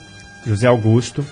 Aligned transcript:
José 0.47 0.67
Augusto, 0.67 1.25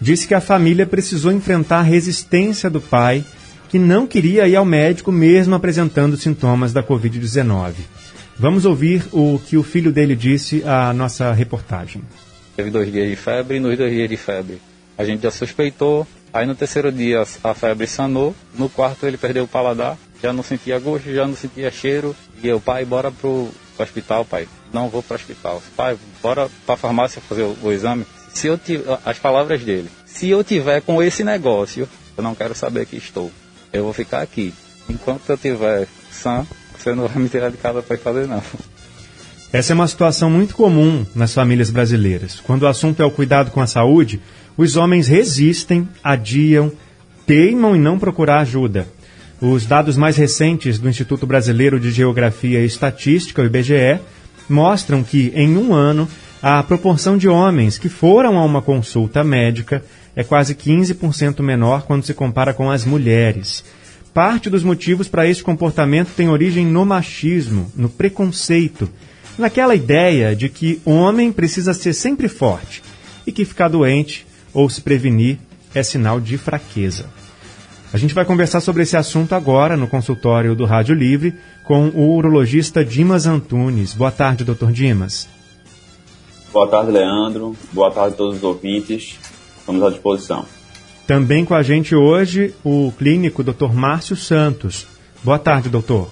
disse 0.00 0.26
que 0.26 0.32
a 0.32 0.40
família 0.40 0.86
precisou 0.86 1.30
enfrentar 1.32 1.80
a 1.80 1.82
resistência 1.82 2.70
do 2.70 2.80
pai 2.80 3.22
que 3.68 3.78
não 3.78 4.06
queria 4.06 4.46
ir 4.48 4.56
ao 4.56 4.64
médico 4.64 5.10
mesmo 5.10 5.54
apresentando 5.54 6.16
sintomas 6.16 6.72
da 6.72 6.82
Covid-19. 6.82 7.74
Vamos 8.38 8.64
ouvir 8.64 9.02
o 9.12 9.38
que 9.38 9.56
o 9.56 9.62
filho 9.62 9.90
dele 9.90 10.14
disse 10.14 10.62
à 10.64 10.92
nossa 10.92 11.32
reportagem. 11.32 12.02
Teve 12.54 12.70
dois 12.70 12.90
dias 12.90 13.08
de 13.08 13.16
febre 13.16 13.56
e 13.56 13.60
nos 13.60 13.76
dois 13.76 13.90
dias 13.90 14.08
de 14.08 14.16
febre 14.16 14.60
a 14.96 15.04
gente 15.04 15.22
já 15.22 15.30
suspeitou. 15.30 16.06
Aí 16.32 16.46
no 16.46 16.54
terceiro 16.54 16.92
dia 16.92 17.22
a 17.42 17.54
febre 17.54 17.86
sanou, 17.86 18.34
no 18.58 18.68
quarto 18.68 19.06
ele 19.06 19.16
perdeu 19.16 19.44
o 19.44 19.48
paladar, 19.48 19.96
já 20.22 20.32
não 20.32 20.42
sentia 20.42 20.78
gosto, 20.78 21.12
já 21.12 21.26
não 21.26 21.34
sentia 21.34 21.70
cheiro. 21.70 22.14
E 22.42 22.48
eu, 22.48 22.60
pai, 22.60 22.84
bora 22.84 23.10
pro, 23.10 23.48
hospital, 23.78 24.24
pai. 24.24 24.48
Não 24.72 24.88
vou 24.88 25.02
pro 25.02 25.14
hospital. 25.14 25.62
Pai, 25.76 25.96
bora 26.22 26.48
pra 26.66 26.76
farmácia 26.76 27.22
fazer 27.22 27.42
o, 27.42 27.56
o 27.62 27.72
exame. 27.72 28.06
Se 28.28 28.46
eu 28.48 28.58
tiver, 28.58 28.98
as 29.04 29.18
palavras 29.18 29.62
dele, 29.62 29.88
se 30.04 30.28
eu 30.28 30.44
tiver 30.44 30.82
com 30.82 31.02
esse 31.02 31.24
negócio, 31.24 31.88
eu 32.16 32.22
não 32.22 32.34
quero 32.34 32.54
saber 32.54 32.86
que 32.86 32.96
estou 32.96 33.30
eu 33.76 33.84
vou 33.84 33.92
ficar 33.92 34.22
aqui. 34.22 34.52
Enquanto 34.88 35.28
eu 35.28 35.36
tiver 35.36 35.88
sã, 36.10 36.46
você 36.76 36.94
não 36.94 37.08
vai 37.08 37.22
me 37.22 37.28
tirar 37.28 37.50
de 37.50 37.56
casa 37.56 37.82
para 37.82 37.98
fazer 37.98 38.26
não. 38.26 38.42
Essa 39.52 39.72
é 39.72 39.74
uma 39.74 39.88
situação 39.88 40.28
muito 40.28 40.54
comum 40.54 41.06
nas 41.14 41.32
famílias 41.32 41.70
brasileiras. 41.70 42.40
Quando 42.40 42.62
o 42.62 42.66
assunto 42.66 43.02
é 43.02 43.06
o 43.06 43.10
cuidado 43.10 43.50
com 43.50 43.60
a 43.60 43.66
saúde, 43.66 44.20
os 44.56 44.76
homens 44.76 45.08
resistem, 45.08 45.88
adiam, 46.02 46.72
teimam 47.26 47.74
em 47.74 47.80
não 47.80 47.98
procurar 47.98 48.40
ajuda. 48.40 48.86
Os 49.40 49.66
dados 49.66 49.96
mais 49.96 50.16
recentes 50.16 50.78
do 50.78 50.88
Instituto 50.88 51.26
Brasileiro 51.26 51.78
de 51.78 51.90
Geografia 51.90 52.60
e 52.60 52.66
Estatística, 52.66 53.42
o 53.42 53.44
IBGE, 53.44 54.00
mostram 54.48 55.02
que, 55.02 55.32
em 55.34 55.56
um 55.56 55.74
ano, 55.74 56.08
a 56.42 56.62
proporção 56.62 57.18
de 57.18 57.28
homens 57.28 57.78
que 57.78 57.88
foram 57.88 58.38
a 58.38 58.44
uma 58.44 58.62
consulta 58.62 59.24
médica 59.24 59.84
é 60.16 60.24
quase 60.24 60.54
15% 60.54 61.42
menor 61.42 61.82
quando 61.82 62.04
se 62.04 62.14
compara 62.14 62.54
com 62.54 62.70
as 62.70 62.86
mulheres. 62.86 63.62
Parte 64.14 64.48
dos 64.48 64.64
motivos 64.64 65.08
para 65.08 65.28
esse 65.28 65.42
comportamento 65.42 66.14
tem 66.16 66.30
origem 66.30 66.64
no 66.64 66.86
machismo, 66.86 67.70
no 67.76 67.90
preconceito, 67.90 68.88
naquela 69.36 69.74
ideia 69.74 70.34
de 70.34 70.48
que 70.48 70.80
homem 70.86 71.30
precisa 71.30 71.74
ser 71.74 71.92
sempre 71.92 72.26
forte 72.26 72.82
e 73.26 73.30
que 73.30 73.44
ficar 73.44 73.68
doente 73.68 74.26
ou 74.54 74.70
se 74.70 74.80
prevenir 74.80 75.38
é 75.74 75.82
sinal 75.82 76.18
de 76.18 76.38
fraqueza. 76.38 77.04
A 77.92 77.98
gente 77.98 78.14
vai 78.14 78.24
conversar 78.24 78.60
sobre 78.60 78.82
esse 78.82 78.96
assunto 78.96 79.34
agora 79.34 79.76
no 79.76 79.86
consultório 79.86 80.54
do 80.54 80.64
Rádio 80.64 80.94
Livre 80.94 81.34
com 81.64 81.88
o 81.88 82.16
urologista 82.16 82.82
Dimas 82.82 83.26
Antunes. 83.26 83.92
Boa 83.92 84.10
tarde, 84.10 84.44
doutor 84.44 84.72
Dimas. 84.72 85.28
Boa 86.52 86.68
tarde, 86.68 86.90
Leandro. 86.90 87.54
Boa 87.70 87.90
tarde 87.90 88.14
a 88.14 88.16
todos 88.16 88.36
os 88.36 88.42
ouvintes. 88.42 89.18
Estamos 89.66 89.82
à 89.82 89.90
disposição. 89.90 90.44
Também 91.08 91.44
com 91.44 91.52
a 91.52 91.60
gente 91.60 91.92
hoje 91.92 92.54
o 92.64 92.92
clínico 92.96 93.42
Dr. 93.42 93.72
Márcio 93.72 94.14
Santos. 94.14 94.86
Boa 95.24 95.40
tarde, 95.40 95.68
doutor. 95.68 96.08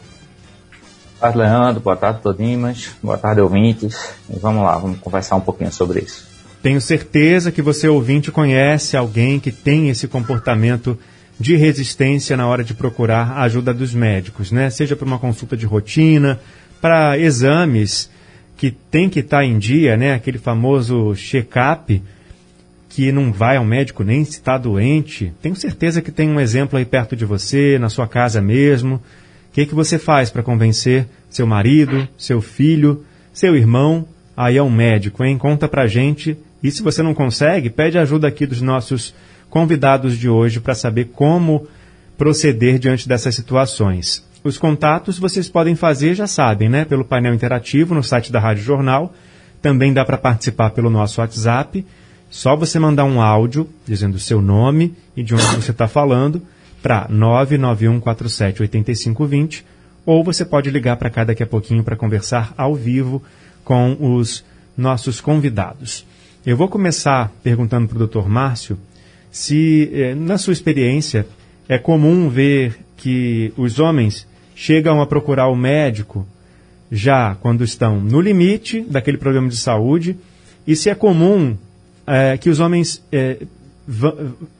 Boa 1.20 1.20
tarde, 1.20 1.38
Leandro. 1.38 1.80
Boa 1.80 1.96
tarde, 1.96 2.20
Todimas. 2.20 2.90
Boa 3.00 3.16
tarde, 3.16 3.40
ouvintes. 3.40 4.12
E 4.28 4.36
vamos 4.40 4.64
lá, 4.64 4.76
vamos 4.76 4.98
conversar 4.98 5.36
um 5.36 5.40
pouquinho 5.40 5.70
sobre 5.70 6.00
isso. 6.00 6.26
Tenho 6.64 6.80
certeza 6.80 7.52
que 7.52 7.62
você, 7.62 7.86
ouvinte, 7.86 8.32
conhece 8.32 8.96
alguém 8.96 9.38
que 9.38 9.52
tem 9.52 9.88
esse 9.88 10.08
comportamento 10.08 10.98
de 11.38 11.54
resistência 11.54 12.36
na 12.36 12.48
hora 12.48 12.64
de 12.64 12.74
procurar 12.74 13.34
a 13.36 13.42
ajuda 13.42 13.72
dos 13.72 13.94
médicos, 13.94 14.50
né? 14.50 14.68
Seja 14.68 14.96
para 14.96 15.06
uma 15.06 15.18
consulta 15.20 15.56
de 15.56 15.64
rotina, 15.64 16.40
para 16.80 17.16
exames 17.16 18.10
que 18.56 18.72
tem 18.72 19.08
que 19.08 19.20
estar 19.20 19.38
tá 19.38 19.44
em 19.44 19.58
dia, 19.60 19.96
né? 19.96 20.12
Aquele 20.12 20.38
famoso 20.38 21.14
check-up 21.14 22.02
que 22.94 23.10
não 23.10 23.32
vai 23.32 23.56
ao 23.56 23.64
médico 23.64 24.04
nem 24.04 24.24
se 24.24 24.38
está 24.38 24.56
doente, 24.56 25.32
tenho 25.42 25.56
certeza 25.56 26.00
que 26.00 26.12
tem 26.12 26.28
um 26.28 26.38
exemplo 26.38 26.78
aí 26.78 26.84
perto 26.84 27.16
de 27.16 27.24
você, 27.24 27.76
na 27.76 27.88
sua 27.88 28.06
casa 28.06 28.40
mesmo. 28.40 28.94
O 28.94 29.00
que, 29.52 29.66
que 29.66 29.74
você 29.74 29.98
faz 29.98 30.30
para 30.30 30.44
convencer 30.44 31.08
seu 31.28 31.44
marido, 31.44 32.06
seu 32.16 32.40
filho, 32.40 33.04
seu 33.32 33.56
irmão 33.56 34.06
a 34.36 34.52
ir 34.52 34.58
ao 34.58 34.70
médico, 34.70 35.24
hein? 35.24 35.36
Conta 35.36 35.66
pra 35.66 35.88
gente. 35.88 36.38
E 36.62 36.70
se 36.70 36.82
você 36.82 37.02
não 37.02 37.14
consegue, 37.14 37.68
pede 37.68 37.98
ajuda 37.98 38.28
aqui 38.28 38.46
dos 38.46 38.62
nossos 38.62 39.12
convidados 39.50 40.16
de 40.16 40.28
hoje 40.28 40.60
para 40.60 40.76
saber 40.76 41.06
como 41.06 41.66
proceder 42.16 42.78
diante 42.78 43.08
dessas 43.08 43.34
situações. 43.34 44.24
Os 44.44 44.56
contatos 44.56 45.18
vocês 45.18 45.48
podem 45.48 45.74
fazer, 45.74 46.14
já 46.14 46.28
sabem, 46.28 46.68
né? 46.68 46.84
Pelo 46.84 47.04
painel 47.04 47.34
interativo 47.34 47.92
no 47.92 48.04
site 48.04 48.30
da 48.30 48.38
Rádio 48.38 48.62
Jornal. 48.62 49.12
Também 49.60 49.92
dá 49.92 50.04
para 50.04 50.16
participar 50.16 50.70
pelo 50.70 50.88
nosso 50.88 51.20
WhatsApp 51.20 51.84
só 52.34 52.54
você 52.56 52.80
mandar 52.80 53.04
um 53.04 53.22
áudio 53.22 53.68
dizendo 53.86 54.16
o 54.16 54.18
seu 54.18 54.42
nome 54.42 54.92
e 55.16 55.22
de 55.22 55.36
onde 55.36 55.46
você 55.54 55.70
está 55.70 55.86
falando 55.86 56.42
para 56.82 57.08
991478520 57.08 59.62
ou 60.04 60.24
você 60.24 60.44
pode 60.44 60.68
ligar 60.68 60.96
para 60.96 61.10
cá 61.10 61.22
daqui 61.22 61.44
a 61.44 61.46
pouquinho 61.46 61.84
para 61.84 61.94
conversar 61.94 62.52
ao 62.58 62.74
vivo 62.74 63.22
com 63.62 63.96
os 64.00 64.44
nossos 64.76 65.20
convidados. 65.20 66.04
Eu 66.44 66.56
vou 66.56 66.66
começar 66.66 67.30
perguntando 67.44 67.86
para 67.86 68.02
o 68.02 68.06
Dr. 68.08 68.28
Márcio 68.28 68.76
se, 69.30 69.88
eh, 69.92 70.16
na 70.16 70.36
sua 70.36 70.54
experiência, 70.54 71.28
é 71.68 71.78
comum 71.78 72.28
ver 72.28 72.76
que 72.96 73.52
os 73.56 73.78
homens 73.78 74.26
chegam 74.56 75.00
a 75.00 75.06
procurar 75.06 75.46
o 75.46 75.54
médico 75.54 76.26
já 76.90 77.36
quando 77.36 77.62
estão 77.62 78.00
no 78.00 78.20
limite 78.20 78.80
daquele 78.80 79.18
problema 79.18 79.48
de 79.48 79.56
saúde 79.56 80.16
e 80.66 80.74
se 80.74 80.90
é 80.90 80.96
comum 80.96 81.56
é, 82.06 82.36
que 82.36 82.50
os 82.50 82.60
homens 82.60 83.02
é, 83.12 83.38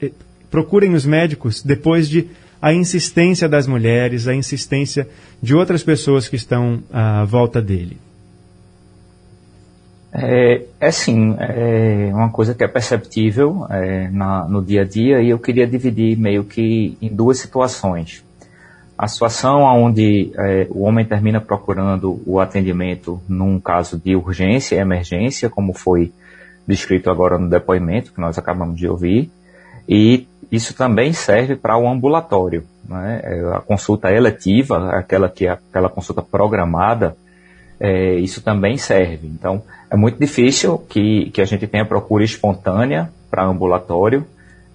é, 0.01 0.11
procurem 0.49 0.93
os 0.93 1.05
médicos 1.05 1.61
depois 1.61 2.07
de 2.07 2.27
a 2.61 2.73
insistência 2.73 3.47
das 3.47 3.67
mulheres, 3.67 4.27
a 4.27 4.33
insistência 4.33 5.07
de 5.41 5.53
outras 5.53 5.83
pessoas 5.83 6.27
que 6.27 6.35
estão 6.35 6.81
à 6.91 7.23
volta 7.23 7.61
dele? 7.61 7.97
É, 10.17 10.63
é 10.79 10.91
sim, 10.91 11.35
é 11.37 12.09
uma 12.13 12.29
coisa 12.29 12.55
que 12.55 12.63
é 12.63 12.67
perceptível 12.67 13.67
é, 13.69 14.09
na, 14.09 14.47
no 14.47 14.63
dia 14.63 14.81
a 14.81 14.85
dia 14.85 15.21
e 15.21 15.29
eu 15.29 15.37
queria 15.37 15.67
dividir 15.67 16.17
meio 16.17 16.45
que 16.45 16.97
em 17.01 17.09
duas 17.13 17.37
situações. 17.37 18.23
A 18.97 19.09
situação 19.09 19.61
onde 19.63 20.31
é, 20.37 20.67
o 20.69 20.83
homem 20.83 21.03
termina 21.03 21.41
procurando 21.41 22.21
o 22.25 22.39
atendimento 22.39 23.21
num 23.27 23.59
caso 23.59 23.99
de 23.99 24.15
urgência, 24.15 24.77
emergência, 24.77 25.49
como 25.49 25.73
foi 25.73 26.13
descrito 26.67 27.09
agora 27.09 27.37
no 27.37 27.49
depoimento 27.49 28.13
que 28.13 28.21
nós 28.21 28.37
acabamos 28.37 28.77
de 28.77 28.87
ouvir, 28.87 29.31
e 29.87 30.27
isso 30.51 30.73
também 30.73 31.13
serve 31.13 31.55
para 31.55 31.77
o 31.77 31.87
ambulatório. 31.87 32.63
Né? 32.87 33.21
É, 33.23 33.55
a 33.55 33.59
consulta 33.59 34.11
eletiva, 34.11 34.89
aquela 34.91 35.29
que 35.29 35.47
é 35.47 35.51
aquela 35.51 35.89
consulta 35.89 36.21
programada, 36.21 37.15
é, 37.79 38.15
isso 38.15 38.41
também 38.41 38.77
serve. 38.77 39.27
Então, 39.27 39.63
é 39.89 39.95
muito 39.95 40.19
difícil 40.19 40.77
que, 40.89 41.29
que 41.31 41.41
a 41.41 41.45
gente 41.45 41.67
tenha 41.67 41.85
procura 41.85 42.23
espontânea 42.23 43.09
para 43.29 43.45
ambulatório. 43.45 44.25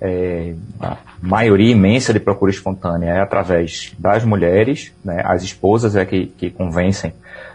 É, 0.01 0.55
a 0.81 0.97
maioria 1.21 1.73
imensa 1.73 2.13
de 2.13 2.21
procura 2.21 2.51
espontânea 2.51 3.11
é 3.11 3.21
através 3.21 3.93
das 3.99 4.25
mulheres, 4.25 4.93
né? 5.05 5.23
as 5.25 5.43
esposas 5.43 5.95
é 5.95 6.05
que, 6.05 6.27
que 6.27 6.51
convencem 6.51 7.13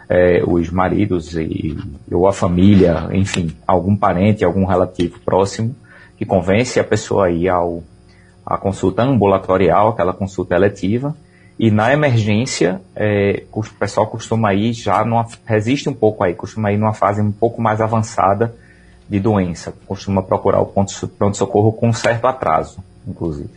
é, 0.10 0.44
os 0.46 0.70
maridos 0.70 1.34
e, 1.36 1.78
ou 2.12 2.28
a 2.28 2.34
família, 2.34 3.10
enfim, 3.12 3.56
algum 3.66 3.96
parente, 3.96 4.44
algum 4.44 4.66
relativo 4.66 5.20
próximo, 5.20 5.76
que 6.18 6.26
convence 6.26 6.80
a 6.80 6.84
pessoa 6.84 7.28
a 7.28 7.32
ir 7.32 7.50
ao, 7.50 7.84
à 8.46 8.58
consulta 8.58 9.04
ambulatorial, 9.04 9.90
aquela 9.90 10.14
consulta 10.14 10.56
eletiva, 10.56 11.16
e 11.58 11.72
na 11.72 11.94
emergência, 11.94 12.82
é, 12.96 13.44
o 13.52 13.64
pessoal 13.64 14.08
costuma 14.08 14.54
ir 14.54 14.74
já, 14.74 15.04
numa, 15.06 15.26
resiste 15.46 15.88
um 15.88 15.94
pouco 15.94 16.24
aí, 16.24 16.34
costuma 16.34 16.72
ir 16.72 16.78
numa 16.78 16.94
fase 16.94 17.22
um 17.22 17.32
pouco 17.32 17.62
mais 17.62 17.80
avançada 17.80 18.54
de 19.10 19.20
doença, 19.20 19.74
costuma 19.86 20.22
procurar 20.22 20.60
o 20.60 20.66
pronto-socorro 20.66 21.72
com 21.72 21.94
certo 21.94 22.26
atraso, 22.26 22.84
inclusive. 23.08 23.50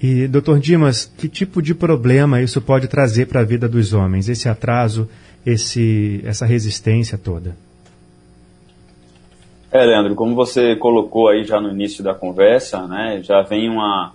E, 0.00 0.28
doutor 0.28 0.60
Dimas, 0.60 1.10
que 1.16 1.28
tipo 1.28 1.62
de 1.62 1.74
problema 1.74 2.40
isso 2.42 2.60
pode 2.60 2.86
trazer 2.86 3.26
para 3.26 3.40
a 3.40 3.44
vida 3.44 3.68
dos 3.68 3.92
homens, 3.92 4.28
esse 4.28 4.48
atraso 4.48 5.08
esse, 5.44 6.22
essa 6.24 6.46
resistência 6.46 7.18
toda? 7.18 7.56
É, 9.70 9.84
Leandro, 9.84 10.14
como 10.14 10.34
você 10.34 10.76
colocou 10.76 11.28
aí 11.28 11.44
já 11.44 11.60
no 11.60 11.70
início 11.70 12.02
da 12.02 12.14
conversa, 12.14 12.86
né, 12.86 13.20
já 13.22 13.42
vem 13.42 13.68
uma, 13.68 14.14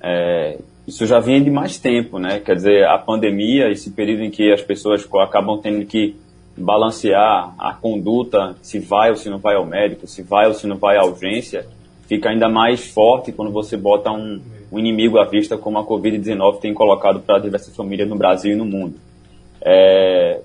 é, 0.00 0.58
isso 0.88 1.04
já 1.06 1.20
vem 1.20 1.44
de 1.44 1.50
mais 1.50 1.78
tempo, 1.78 2.18
né? 2.18 2.40
Quer 2.40 2.56
dizer, 2.56 2.86
a 2.86 2.96
pandemia, 2.96 3.70
esse 3.70 3.90
período 3.90 4.22
em 4.22 4.30
que 4.30 4.50
as 4.50 4.62
pessoas 4.62 5.06
acabam 5.20 5.60
tendo 5.60 5.84
que 5.84 6.16
balancear 6.56 7.54
a 7.58 7.74
conduta, 7.74 8.56
se 8.62 8.78
vai 8.78 9.10
ou 9.10 9.16
se 9.16 9.28
não 9.28 9.38
vai 9.38 9.54
ao 9.54 9.66
médico, 9.66 10.06
se 10.06 10.22
vai 10.22 10.48
ou 10.48 10.54
se 10.54 10.66
não 10.66 10.76
vai 10.76 10.96
à 10.96 11.04
urgência, 11.04 11.66
fica 12.06 12.30
ainda 12.30 12.48
mais 12.48 12.88
forte 12.88 13.32
quando 13.32 13.52
você 13.52 13.76
bota 13.76 14.10
um, 14.10 14.40
um 14.72 14.78
inimigo 14.78 15.18
à 15.18 15.24
vista 15.24 15.58
como 15.58 15.78
a 15.78 15.84
Covid-19 15.84 16.58
tem 16.58 16.72
colocado 16.72 17.20
para 17.20 17.38
diversas 17.38 17.76
famílias 17.76 18.08
no 18.08 18.16
Brasil 18.16 18.52
e 18.52 18.56
no 18.56 18.64
mundo. 18.64 18.94
É, 19.60 20.40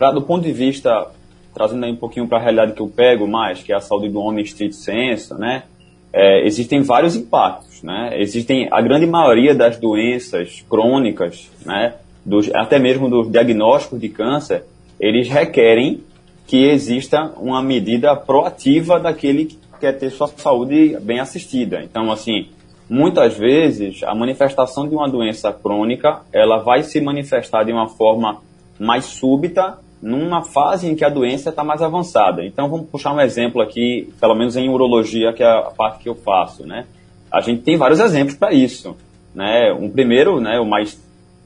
pra, 0.00 0.12
do 0.12 0.22
ponto 0.22 0.42
de 0.42 0.50
vista, 0.50 1.08
trazendo 1.52 1.84
aí 1.84 1.92
um 1.92 1.96
pouquinho 1.96 2.26
para 2.26 2.38
a 2.38 2.40
realidade 2.40 2.72
que 2.72 2.80
eu 2.80 2.88
pego 2.88 3.28
mais, 3.28 3.62
que 3.62 3.70
é 3.70 3.76
a 3.76 3.80
saúde 3.80 4.08
do 4.08 4.18
homem 4.18 4.40
em 4.40 4.46
street 4.46 4.72
senso, 4.72 5.34
né? 5.34 5.64
É, 6.10 6.46
existem 6.46 6.80
vários 6.80 7.14
impactos, 7.14 7.82
né? 7.82 8.18
Existem 8.18 8.66
a 8.72 8.80
grande 8.80 9.04
maioria 9.04 9.54
das 9.54 9.76
doenças 9.76 10.64
crônicas, 10.70 11.50
né? 11.66 11.96
Dos, 12.24 12.50
até 12.54 12.78
mesmo 12.78 13.10
dos 13.10 13.30
diagnósticos 13.30 14.00
de 14.00 14.08
câncer, 14.08 14.64
eles 14.98 15.28
requerem 15.28 16.02
que 16.46 16.64
exista 16.64 17.34
uma 17.36 17.62
medida 17.62 18.16
proativa 18.16 18.98
daquele 18.98 19.44
que 19.44 19.58
quer 19.78 19.98
ter 19.98 20.08
sua 20.08 20.28
saúde 20.28 20.96
bem 21.02 21.20
assistida. 21.20 21.82
Então, 21.84 22.10
assim, 22.10 22.48
muitas 22.88 23.36
vezes 23.36 24.02
a 24.02 24.14
manifestação 24.14 24.88
de 24.88 24.94
uma 24.94 25.10
doença 25.10 25.52
crônica, 25.52 26.22
ela 26.32 26.56
vai 26.56 26.84
se 26.84 27.02
manifestar 27.02 27.64
de 27.64 27.72
uma 27.72 27.86
forma 27.86 28.40
mais 28.78 29.04
súbita 29.04 29.78
numa 30.02 30.42
fase 30.42 30.88
em 30.88 30.94
que 30.94 31.04
a 31.04 31.10
doença 31.10 31.50
está 31.50 31.62
mais 31.62 31.82
avançada. 31.82 32.44
Então, 32.44 32.68
vamos 32.68 32.88
puxar 32.88 33.12
um 33.12 33.20
exemplo 33.20 33.60
aqui, 33.60 34.12
pelo 34.20 34.34
menos 34.34 34.56
em 34.56 34.68
urologia, 34.68 35.32
que 35.32 35.42
é 35.42 35.46
a 35.46 35.70
parte 35.76 36.02
que 36.02 36.08
eu 36.08 36.14
faço, 36.14 36.66
né? 36.66 36.86
A 37.30 37.40
gente 37.40 37.62
tem 37.62 37.76
vários 37.76 38.00
exemplos 38.00 38.36
para 38.36 38.52
isso, 38.52 38.96
né? 39.34 39.72
Um 39.72 39.90
primeiro, 39.90 40.40
né, 40.40 40.58
o 40.58 40.64
mais 40.64 40.98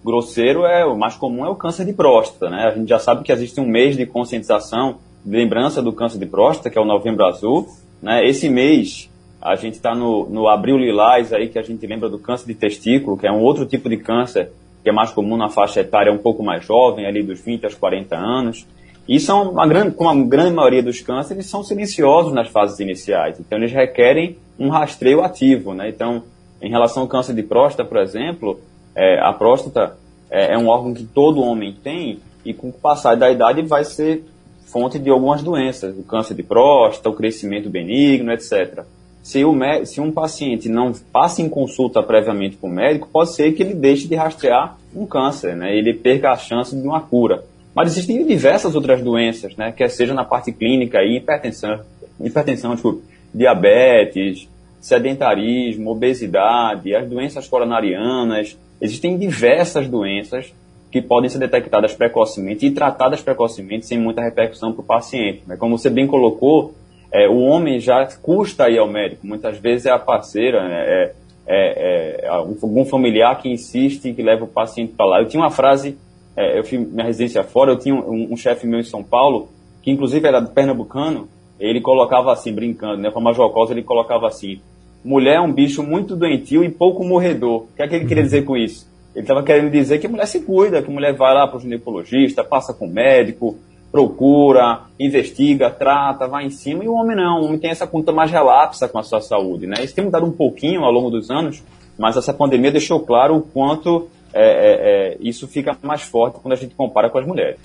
grosseiro 0.04 0.66
é 0.66 0.84
o 0.84 0.96
mais 0.96 1.16
comum 1.16 1.46
é 1.46 1.48
o 1.48 1.56
câncer 1.56 1.86
de 1.86 1.92
próstata, 1.92 2.50
né? 2.50 2.66
A 2.66 2.70
gente 2.70 2.88
já 2.88 2.98
sabe 2.98 3.24
que 3.24 3.32
existe 3.32 3.60
um 3.60 3.66
mês 3.66 3.96
de 3.96 4.06
conscientização, 4.06 4.98
de 5.24 5.36
lembrança 5.36 5.82
do 5.82 5.92
câncer 5.92 6.18
de 6.18 6.26
próstata, 6.26 6.70
que 6.70 6.78
é 6.78 6.80
o 6.80 6.84
Novembro 6.84 7.24
Azul, 7.24 7.66
né? 8.02 8.24
Esse 8.24 8.48
mês 8.48 9.10
a 9.40 9.56
gente 9.56 9.74
está 9.74 9.94
no, 9.94 10.28
no 10.28 10.48
abril 10.48 10.78
lilás 10.78 11.32
aí 11.32 11.48
que 11.48 11.58
a 11.58 11.62
gente 11.62 11.86
lembra 11.86 12.08
do 12.08 12.18
câncer 12.18 12.46
de 12.46 12.54
testículo, 12.54 13.16
que 13.16 13.26
é 13.26 13.32
um 13.32 13.42
outro 13.42 13.66
tipo 13.66 13.88
de 13.88 13.96
câncer 13.96 14.50
que 14.84 14.90
é 14.90 14.92
mais 14.92 15.10
comum 15.10 15.36
na 15.36 15.48
faixa 15.48 15.80
etária 15.80 16.12
um 16.12 16.18
pouco 16.18 16.42
mais 16.42 16.62
jovem, 16.64 17.06
ali 17.06 17.22
dos 17.22 17.40
20 17.40 17.64
aos 17.64 17.74
40 17.74 18.14
anos. 18.14 18.66
E 19.08 19.18
são 19.18 19.50
uma 19.50 19.66
grande, 19.66 19.92
como 19.96 20.10
a 20.10 20.26
grande 20.26 20.52
maioria 20.52 20.82
dos 20.82 21.00
cânceres, 21.00 21.46
são 21.46 21.64
silenciosos 21.64 22.34
nas 22.34 22.48
fases 22.48 22.78
iniciais. 22.78 23.40
Então 23.40 23.58
eles 23.58 23.72
requerem 23.72 24.36
um 24.58 24.68
rastreio 24.68 25.24
ativo, 25.24 25.72
né? 25.72 25.88
Então, 25.88 26.22
em 26.60 26.70
relação 26.70 27.02
ao 27.02 27.08
câncer 27.08 27.34
de 27.34 27.42
próstata, 27.42 27.88
por 27.88 27.98
exemplo, 27.98 28.60
é, 28.94 29.18
a 29.20 29.32
próstata 29.32 29.96
é, 30.30 30.52
é 30.52 30.58
um 30.58 30.68
órgão 30.68 30.92
que 30.92 31.04
todo 31.04 31.40
homem 31.40 31.72
tem 31.72 32.20
e 32.44 32.52
com 32.52 32.68
o 32.68 32.72
passar 32.72 33.16
da 33.16 33.30
idade 33.30 33.62
vai 33.62 33.84
ser 33.84 34.22
fonte 34.66 34.98
de 34.98 35.08
algumas 35.08 35.42
doenças, 35.42 35.96
o 35.96 36.02
câncer 36.02 36.34
de 36.34 36.42
próstata, 36.42 37.08
o 37.08 37.14
crescimento 37.14 37.70
benigno, 37.70 38.32
etc. 38.32 38.84
Se, 39.24 39.42
o, 39.42 39.54
se 39.86 40.02
um 40.02 40.12
paciente 40.12 40.68
não 40.68 40.92
passa 41.10 41.40
em 41.40 41.48
consulta 41.48 42.02
previamente 42.02 42.58
com 42.58 42.68
o 42.68 42.70
médico, 42.70 43.08
pode 43.10 43.32
ser 43.32 43.52
que 43.52 43.62
ele 43.62 43.72
deixe 43.72 44.06
de 44.06 44.14
rastrear 44.14 44.76
um 44.94 45.06
câncer, 45.06 45.56
né? 45.56 45.74
ele 45.74 45.94
perca 45.94 46.30
a 46.30 46.36
chance 46.36 46.76
de 46.76 46.86
uma 46.86 47.00
cura. 47.00 47.42
Mas 47.74 47.92
existem 47.92 48.22
diversas 48.26 48.74
outras 48.74 49.00
doenças, 49.00 49.56
né? 49.56 49.72
quer 49.72 49.88
seja 49.88 50.12
na 50.12 50.26
parte 50.26 50.52
clínica, 50.52 51.02
hipertensão, 51.02 51.80
hipertensão 52.20 52.76
tipo, 52.76 53.00
diabetes, 53.34 54.46
sedentarismo, 54.78 55.90
obesidade, 55.90 56.94
as 56.94 57.08
doenças 57.08 57.48
coronarianas. 57.48 58.58
Existem 58.78 59.16
diversas 59.16 59.88
doenças 59.88 60.52
que 60.92 61.00
podem 61.00 61.30
ser 61.30 61.38
detectadas 61.38 61.94
precocemente 61.94 62.66
e 62.66 62.70
tratadas 62.70 63.22
precocemente 63.22 63.86
sem 63.86 63.98
muita 63.98 64.20
repercussão 64.20 64.70
para 64.74 64.82
o 64.82 64.84
paciente. 64.84 65.44
Né? 65.46 65.56
Como 65.56 65.78
você 65.78 65.88
bem 65.88 66.06
colocou, 66.06 66.74
é, 67.14 67.28
o 67.28 67.38
homem 67.38 67.78
já 67.78 68.04
custa 68.20 68.68
ir 68.68 68.78
ao 68.78 68.88
médico, 68.88 69.24
muitas 69.24 69.56
vezes 69.58 69.86
é 69.86 69.90
a 69.92 69.98
parceira, 70.00 70.68
né? 70.68 70.84
é, 70.84 71.12
é, 71.46 72.24
é 72.24 72.28
algum 72.28 72.84
familiar 72.84 73.40
que 73.40 73.48
insiste 73.48 74.12
que 74.12 74.20
leva 74.20 74.42
o 74.42 74.48
paciente 74.48 74.94
para 74.96 75.06
lá. 75.06 75.20
Eu 75.20 75.28
tinha 75.28 75.40
uma 75.40 75.50
frase, 75.50 75.96
é, 76.36 76.58
eu 76.58 76.64
fiz 76.64 76.80
minha 76.80 77.06
residência 77.06 77.44
fora, 77.44 77.70
eu 77.70 77.78
tinha 77.78 77.94
um, 77.94 78.32
um 78.32 78.36
chefe 78.36 78.66
meu 78.66 78.80
em 78.80 78.84
São 78.84 79.04
Paulo, 79.04 79.48
que 79.80 79.92
inclusive 79.92 80.26
era 80.26 80.42
pernambucano, 80.42 81.28
ele 81.60 81.80
colocava 81.80 82.32
assim, 82.32 82.52
brincando, 82.52 82.96
né, 82.96 83.12
uma 83.14 83.32
jocosa, 83.32 83.72
ele 83.72 83.84
colocava 83.84 84.26
assim, 84.26 84.60
mulher 85.04 85.36
é 85.36 85.40
um 85.40 85.52
bicho 85.52 85.84
muito 85.84 86.16
doentio 86.16 86.64
e 86.64 86.68
pouco 86.68 87.04
morredor. 87.04 87.62
O 87.62 87.68
que 87.76 87.82
é 87.84 87.86
que 87.86 87.94
ele 87.94 88.06
queria 88.06 88.24
dizer 88.24 88.42
com 88.44 88.56
isso? 88.56 88.90
Ele 89.14 89.22
estava 89.22 89.44
querendo 89.44 89.70
dizer 89.70 90.00
que 90.00 90.08
a 90.08 90.10
mulher 90.10 90.26
se 90.26 90.40
cuida, 90.40 90.82
que 90.82 90.90
a 90.90 90.92
mulher 90.92 91.14
vai 91.14 91.32
lá 91.32 91.46
para 91.46 91.58
o 91.58 91.60
ginecologista, 91.60 92.42
passa 92.42 92.74
com 92.74 92.86
o 92.86 92.92
médico, 92.92 93.56
procura, 93.94 94.80
investiga, 94.98 95.70
trata, 95.70 96.26
vai 96.26 96.44
em 96.46 96.50
cima, 96.50 96.82
e 96.82 96.88
o 96.88 96.94
homem 96.94 97.14
não. 97.14 97.42
O 97.42 97.44
homem 97.44 97.60
tem 97.60 97.70
essa 97.70 97.86
conta 97.86 98.10
mais 98.10 98.28
relapsa 98.28 98.88
com 98.88 98.98
a 98.98 99.04
sua 99.04 99.20
saúde. 99.20 99.68
Né? 99.68 99.84
Isso 99.84 99.94
tem 99.94 100.04
mudado 100.04 100.26
um 100.26 100.32
pouquinho 100.32 100.82
ao 100.82 100.90
longo 100.90 101.10
dos 101.10 101.30
anos, 101.30 101.62
mas 101.96 102.16
essa 102.16 102.34
pandemia 102.34 102.72
deixou 102.72 102.98
claro 102.98 103.36
o 103.36 103.40
quanto 103.40 104.08
é, 104.32 104.42
é, 104.42 105.12
é, 105.12 105.16
isso 105.20 105.46
fica 105.46 105.78
mais 105.80 106.02
forte 106.02 106.40
quando 106.42 106.54
a 106.54 106.56
gente 106.56 106.74
compara 106.74 107.08
com 107.08 107.18
as 107.18 107.24
mulheres. 107.24 107.60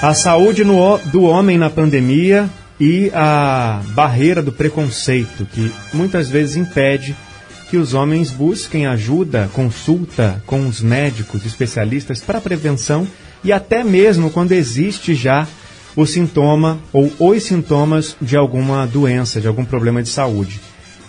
A 0.00 0.14
saúde 0.14 0.64
no, 0.64 0.98
do 1.10 1.24
homem 1.24 1.58
na 1.58 1.68
pandemia 1.68 2.48
e 2.78 3.10
a 3.12 3.82
barreira 3.92 4.40
do 4.40 4.52
preconceito, 4.52 5.46
que 5.46 5.72
muitas 5.92 6.30
vezes 6.30 6.54
impede 6.54 7.16
que 7.68 7.76
os 7.76 7.92
homens 7.92 8.30
busquem 8.30 8.86
ajuda, 8.86 9.50
consulta 9.52 10.40
com 10.46 10.60
os 10.68 10.80
médicos 10.80 11.44
especialistas 11.44 12.20
para 12.20 12.40
prevenção 12.40 13.04
e 13.46 13.52
até 13.52 13.84
mesmo 13.84 14.28
quando 14.28 14.50
existe 14.50 15.14
já 15.14 15.46
o 15.94 16.04
sintoma 16.04 16.80
ou 16.92 17.12
os 17.20 17.44
sintomas 17.44 18.16
de 18.20 18.36
alguma 18.36 18.84
doença, 18.88 19.40
de 19.40 19.46
algum 19.46 19.64
problema 19.64 20.02
de 20.02 20.08
saúde. 20.08 20.60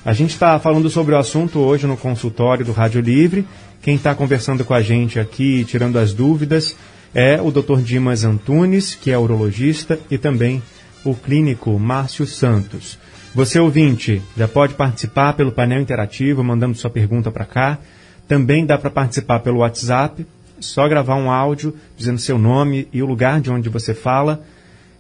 A 0.06 0.14
gente 0.14 0.30
está 0.30 0.58
falando 0.60 0.88
sobre 0.88 1.16
o 1.16 1.18
assunto 1.18 1.58
hoje 1.58 1.88
no 1.88 1.98
consultório 1.98 2.64
do 2.64 2.72
Rádio 2.72 3.02
Livre. 3.02 3.44
Quem 3.82 3.96
está 3.96 4.14
conversando 4.14 4.64
com 4.64 4.76
a 4.76 4.84
gente 4.84 5.20
aqui, 5.20 5.66
tirando 5.66 5.98
as 5.98 6.14
dúvidas, 6.14 6.76
é 7.12 7.42
o 7.42 7.50
Dr. 7.50 7.82
Dimas 7.82 8.24
Antunes, 8.24 8.94
que 8.94 9.10
é 9.10 9.18
urologista, 9.18 10.00
e 10.12 10.16
também 10.16 10.62
o 11.04 11.16
clínico 11.16 11.78
Márcio 11.80 12.28
Santos. 12.28 13.00
Você, 13.34 13.60
ouvinte, 13.60 14.22
já 14.38 14.48
pode 14.48 14.76
participar 14.76 15.34
pelo 15.34 15.52
painel 15.52 15.82
interativo, 15.82 16.44
mandando 16.44 16.78
sua 16.78 16.92
pergunta 16.92 17.32
para 17.32 17.46
cá. 17.46 17.80
Também 18.28 18.64
dá 18.64 18.78
para 18.78 18.92
participar 18.92 19.40
pelo 19.40 19.60
WhatsApp, 19.60 20.24
só 20.60 20.88
gravar 20.88 21.16
um 21.16 21.32
áudio 21.32 21.74
dizendo 21.96 22.20
seu 22.20 22.38
nome 22.38 22.88
e 22.92 23.02
o 23.02 23.06
lugar 23.06 23.40
de 23.42 23.50
onde 23.52 23.70
você 23.70 23.94
fala 23.94 24.44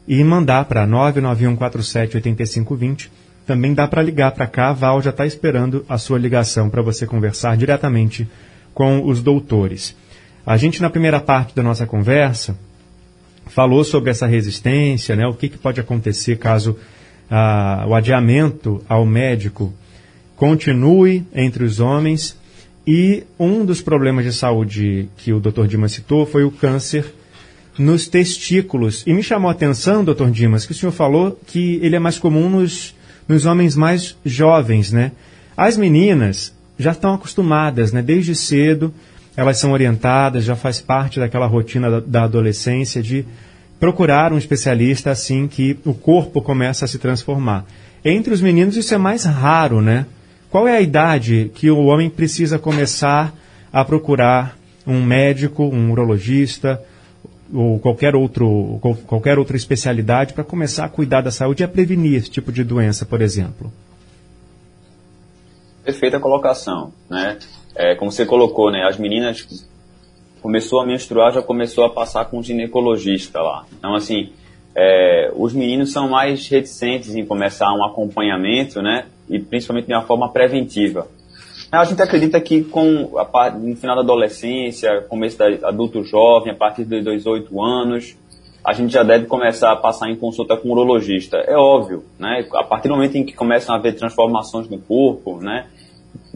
e 0.07 0.23
mandar 0.23 0.65
para 0.65 0.87
991478520. 0.87 3.09
Também 3.45 3.73
dá 3.73 3.85
para 3.87 4.01
ligar 4.01 4.31
para 4.31 4.47
cá, 4.47 4.69
a 4.69 4.73
Val 4.73 5.01
já 5.01 5.09
está 5.09 5.25
esperando 5.25 5.85
a 5.87 5.97
sua 5.97 6.19
ligação 6.19 6.69
para 6.69 6.81
você 6.81 7.07
conversar 7.07 7.55
diretamente 7.57 8.27
com 8.73 9.05
os 9.05 9.21
doutores. 9.21 9.95
A 10.45 10.57
gente, 10.57 10.81
na 10.81 10.89
primeira 10.89 11.19
parte 11.19 11.55
da 11.55 11.63
nossa 11.63 11.85
conversa, 11.85 12.57
falou 13.47 13.83
sobre 13.83 14.11
essa 14.11 14.27
resistência, 14.27 15.15
né, 15.15 15.25
o 15.25 15.33
que, 15.33 15.49
que 15.49 15.57
pode 15.57 15.79
acontecer 15.79 16.37
caso 16.37 16.77
ah, 17.29 17.85
o 17.87 17.95
adiamento 17.95 18.83
ao 18.87 19.05
médico 19.05 19.73
continue 20.35 21.25
entre 21.33 21.63
os 21.63 21.79
homens. 21.79 22.37
E 22.88 23.25
um 23.38 23.65
dos 23.65 23.82
problemas 23.82 24.24
de 24.24 24.32
saúde 24.32 25.10
que 25.17 25.34
o 25.34 25.41
Dr. 25.41 25.67
Dimas 25.67 25.91
citou 25.91 26.25
foi 26.25 26.46
o 26.46 26.51
câncer 26.51 27.13
nos 27.77 28.08
testículos. 28.08 29.03
E 29.06 29.13
me 29.13 29.22
chamou 29.22 29.50
a 29.50 29.51
atenção, 29.51 30.06
Dr. 30.06 30.29
Dimas, 30.29 30.65
que 30.65 30.72
o 30.72 30.75
senhor 30.75 30.94
falou 30.94 31.38
que 31.46 31.82
ele 31.84 31.98
é 31.98 32.00
mais 32.00 32.17
comum 32.17 32.50
nos, 32.50 32.96
nos 33.27 33.46
homens 33.46 33.75
mais 33.75 34.15
jovens, 34.24 34.94
né? 34.94 35.12
As 35.58 35.75
meninas 35.75 36.56
já 36.79 36.91
estão 36.91 37.13
acostumadas, 37.13 37.91
né? 37.91 38.01
Desde 38.01 38.34
cedo, 38.34 38.94
elas 39.36 39.58
são 39.58 39.74
orientadas, 39.74 40.46
já 40.46 40.56
faz 40.56 40.79
parte 40.79 41.20
daquela 41.20 41.46
rotina 41.46 41.91
da, 41.91 42.00
da 42.00 42.24
adolescência 42.24 43.03
de 43.03 43.25
procurar 43.82 44.32
um 44.32 44.38
especialista 44.38 45.12
assim 45.12 45.46
que 45.46 45.77
o 45.84 45.94
corpo 45.94 46.41
começa 46.41 46.86
a 46.86 46.88
se 46.88 46.98
transformar. 46.98 47.65
Entre 48.03 48.34
os 48.34 48.39
meninos 48.39 48.77
isso 48.77 48.94
é 48.94 48.98
mais 48.98 49.25
raro, 49.25 49.82
né? 49.82 50.06
Qual 50.49 50.67
é 50.67 50.77
a 50.77 50.81
idade 50.81 51.51
que 51.53 51.69
o 51.69 51.85
homem 51.85 52.09
precisa 52.09 52.57
começar 52.57 53.33
a 53.71 53.83
procurar 53.83 54.57
um 54.85 55.03
médico, 55.03 55.63
um 55.63 55.91
urologista 55.91 56.81
ou 57.53 57.79
qualquer 57.79 58.15
outro 58.15 58.79
qualquer 59.05 59.37
outra 59.37 59.55
especialidade 59.55 60.33
para 60.33 60.43
começar 60.43 60.85
a 60.85 60.89
cuidar 60.89 61.21
da 61.21 61.31
saúde 61.31 61.63
e 61.63 61.65
a 61.65 61.67
prevenir 61.67 62.15
esse 62.15 62.29
tipo 62.29 62.51
de 62.51 62.63
doença, 62.63 63.05
por 63.05 63.21
exemplo? 63.21 63.71
Perfeita 65.83 66.19
colocação, 66.19 66.93
né? 67.09 67.37
É, 67.75 67.95
como 67.95 68.11
você 68.11 68.25
colocou, 68.25 68.71
né? 68.71 68.83
As 68.83 68.97
meninas 68.97 69.67
começou 70.41 70.81
a 70.81 70.85
menstruar, 70.85 71.33
já 71.33 71.41
começou 71.41 71.83
a 71.83 71.89
passar 71.89 72.25
com 72.25 72.39
um 72.39 72.43
ginecologista 72.43 73.41
lá. 73.41 73.65
Então, 73.77 73.95
assim, 73.95 74.31
é, 74.77 75.31
os 75.36 75.53
meninos 75.53 75.91
são 75.91 76.07
mais 76.07 76.48
reticentes 76.48 77.15
em 77.15 77.25
começar 77.25 77.74
um 77.74 77.84
acompanhamento, 77.84 78.79
né? 78.79 79.07
E 79.27 79.39
principalmente 79.39 79.88
de 79.88 79.93
uma 79.93 80.03
forma 80.03 80.29
preventiva. 80.31 81.07
A 81.72 81.84
gente 81.84 82.00
acredita 82.01 82.39
que 82.39 82.63
com 82.63 83.17
a, 83.17 83.50
no 83.50 83.75
final 83.75 83.96
da 83.96 84.03
adolescência, 84.03 85.01
começo 85.10 85.38
da 85.38 85.48
adulto 85.67 86.03
jovem, 86.03 86.53
a 86.53 86.55
partir 86.55 86.86
dos 86.86 87.03
18 87.03 87.62
anos, 87.62 88.15
a 88.63 88.72
gente 88.72 88.93
já 88.93 89.01
deve 89.01 89.25
começar 89.25 89.72
a 89.72 89.75
passar 89.75 90.10
em 90.12 90.15
consulta 90.15 90.55
com 90.55 90.69
o 90.69 90.72
urologista. 90.74 91.38
É 91.38 91.57
óbvio, 91.57 92.03
né? 92.19 92.48
A 92.53 92.63
partir 92.63 92.88
do 92.88 92.93
momento 92.93 93.17
em 93.17 93.25
que 93.25 93.34
começam 93.34 93.74
a 93.74 93.79
haver 93.79 93.96
transformações 93.96 94.69
no 94.69 94.77
corpo, 94.77 95.39
né? 95.41 95.65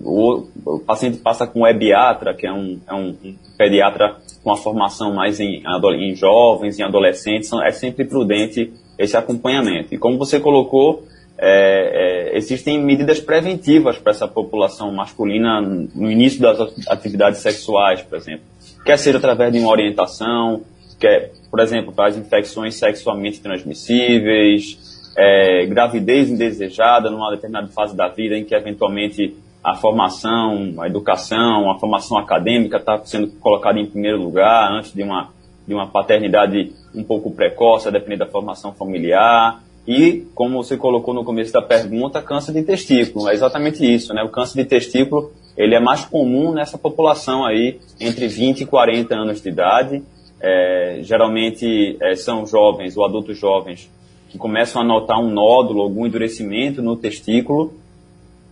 O, 0.03 0.47
o 0.65 0.79
paciente 0.79 1.17
passa 1.17 1.45
com 1.47 1.67
ebiatra, 1.67 2.33
que 2.33 2.47
é 2.47 2.51
um, 2.51 2.79
é 2.87 2.93
um, 2.93 3.15
um 3.23 3.35
pediatra 3.57 4.17
com 4.43 4.51
a 4.51 4.57
formação 4.57 5.13
mais 5.13 5.39
em, 5.39 5.63
em 5.99 6.15
jovens, 6.15 6.79
em 6.79 6.83
adolescentes, 6.83 7.51
é 7.63 7.71
sempre 7.71 8.05
prudente 8.05 8.73
esse 8.97 9.15
acompanhamento. 9.15 9.93
E 9.93 9.97
como 9.97 10.17
você 10.17 10.39
colocou, 10.39 11.03
é, 11.37 12.29
é, 12.33 12.37
existem 12.37 12.79
medidas 12.79 13.19
preventivas 13.19 13.97
para 13.97 14.11
essa 14.11 14.27
população 14.27 14.91
masculina 14.91 15.59
no 15.59 16.11
início 16.11 16.39
das 16.39 16.59
atividades 16.87 17.39
sexuais, 17.39 18.01
por 18.01 18.17
exemplo. 18.17 18.43
Quer 18.85 18.97
seja 18.97 19.17
através 19.17 19.51
de 19.51 19.59
uma 19.59 19.71
orientação, 19.71 20.61
quer, 20.99 21.31
por 21.49 21.59
exemplo, 21.59 21.91
para 21.91 22.09
as 22.09 22.17
infecções 22.17 22.75
sexualmente 22.75 23.41
transmissíveis, 23.41 24.77
é, 25.17 25.65
gravidez 25.65 26.29
indesejada 26.29 27.09
numa 27.09 27.31
determinada 27.31 27.67
fase 27.67 27.95
da 27.95 28.07
vida 28.07 28.37
em 28.37 28.45
que 28.45 28.55
eventualmente 28.55 29.35
a 29.63 29.75
formação, 29.75 30.73
a 30.79 30.87
educação, 30.87 31.69
a 31.69 31.77
formação 31.77 32.17
acadêmica 32.17 32.77
está 32.77 32.99
sendo 33.05 33.27
colocada 33.39 33.79
em 33.79 33.85
primeiro 33.85 34.21
lugar 34.21 34.71
antes 34.71 34.93
de 34.93 35.03
uma, 35.03 35.29
de 35.67 35.73
uma 35.73 35.87
paternidade 35.87 36.73
um 36.95 37.03
pouco 37.03 37.31
precoce, 37.31 37.87
a 37.87 37.91
depender 37.91 38.17
da 38.17 38.25
formação 38.25 38.73
familiar. 38.73 39.61
E, 39.87 40.27
como 40.35 40.63
você 40.63 40.77
colocou 40.77 41.13
no 41.13 41.23
começo 41.23 41.53
da 41.53 41.61
pergunta, 41.61 42.21
câncer 42.21 42.53
de 42.53 42.63
testículo. 42.63 43.29
É 43.29 43.33
exatamente 43.33 43.83
isso, 43.83 44.13
né? 44.13 44.23
O 44.23 44.29
câncer 44.29 44.63
de 44.63 44.69
testículo, 44.69 45.31
ele 45.57 45.75
é 45.75 45.79
mais 45.79 46.05
comum 46.05 46.53
nessa 46.53 46.77
população 46.77 47.45
aí, 47.45 47.79
entre 47.99 48.27
20 48.27 48.61
e 48.61 48.65
40 48.65 49.15
anos 49.15 49.41
de 49.41 49.49
idade. 49.49 50.03
É, 50.39 50.99
geralmente 51.01 51.97
é, 52.01 52.15
são 52.15 52.47
jovens 52.47 52.97
ou 52.97 53.05
adultos 53.05 53.37
jovens 53.37 53.91
que 54.29 54.39
começam 54.39 54.81
a 54.81 54.85
notar 54.85 55.19
um 55.19 55.29
nódulo, 55.29 55.81
algum 55.81 56.07
endurecimento 56.07 56.81
no 56.81 56.95
testículo 56.95 57.73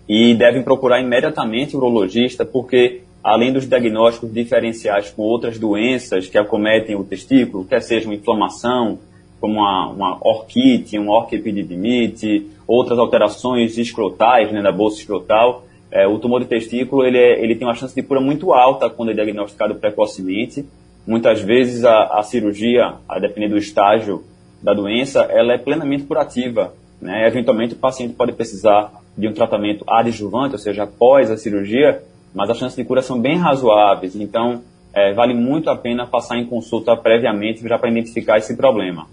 e 0.10 0.34
devem 0.34 0.64
procurar 0.64 1.00
imediatamente 1.00 1.76
o 1.76 1.78
urologista, 1.78 2.44
porque 2.44 3.04
além 3.24 3.54
dos 3.54 3.68
diagnósticos 3.68 4.34
diferenciais 4.34 5.12
com 5.12 5.22
outras 5.22 5.60
doenças 5.60 6.28
que 6.28 6.38
acometem 6.38 6.96
o 6.96 7.04
testículo, 7.04 7.64
quer 7.64 7.80
seja 7.82 8.08
uma 8.08 8.16
inflamação, 8.16 8.98
como 9.40 9.60
uma, 9.60 9.90
uma 9.90 10.18
orquite, 10.22 10.98
uma 10.98 11.16
orquipididimite, 11.16 12.48
outras 12.68 12.98
alterações 12.98 13.78
escrotais 13.78 14.52
né, 14.52 14.64
da 14.64 14.72
bolsa 14.72 14.98
escrotal, 14.98 15.64
é, 15.92 16.08
o 16.08 16.18
tumor 16.18 16.42
de 16.42 16.48
testículo 16.48 17.06
ele, 17.06 17.18
é, 17.18 17.44
ele 17.44 17.56
tem 17.56 17.68
uma 17.68 17.76
chance 17.76 17.94
de 17.94 18.02
cura 18.02 18.20
muito 18.20 18.52
alta 18.52 18.90
quando 18.90 19.12
é 19.12 19.14
diagnosticado 19.14 19.76
precocemente. 19.76 20.66
Muitas 21.06 21.42
vezes 21.42 21.84
a, 21.84 22.20
a 22.20 22.24
cirurgia, 22.24 22.96
a 23.08 23.20
depender 23.20 23.48
do 23.48 23.58
estágio 23.58 24.24
da 24.62 24.74
doença, 24.74 25.22
ela 25.22 25.54
é 25.54 25.58
plenamente 25.58 26.04
curativa. 26.04 26.74
Né? 27.02 27.28
Eventualmente 27.28 27.74
o 27.74 27.78
paciente 27.78 28.14
pode 28.14 28.34
precisar 28.34 28.92
de 29.20 29.28
um 29.28 29.34
tratamento 29.34 29.84
adjuvante, 29.86 30.54
ou 30.54 30.60
seja, 30.60 30.84
após 30.84 31.30
a 31.30 31.36
cirurgia, 31.36 32.02
mas 32.34 32.50
as 32.50 32.58
chances 32.58 32.78
de 32.78 32.86
cura 32.86 33.02
são 33.02 33.20
bem 33.20 33.38
razoáveis. 33.38 34.16
Então, 34.16 34.62
é, 34.94 35.14
vale 35.14 35.34
muito 35.34 35.70
a 35.70 35.76
pena 35.76 36.08
passar 36.08 36.38
em 36.38 36.46
consulta 36.46 36.96
previamente 36.96 37.68
já 37.68 37.78
para 37.78 37.90
identificar 37.90 38.38
esse 38.38 38.56
problema. 38.56 39.08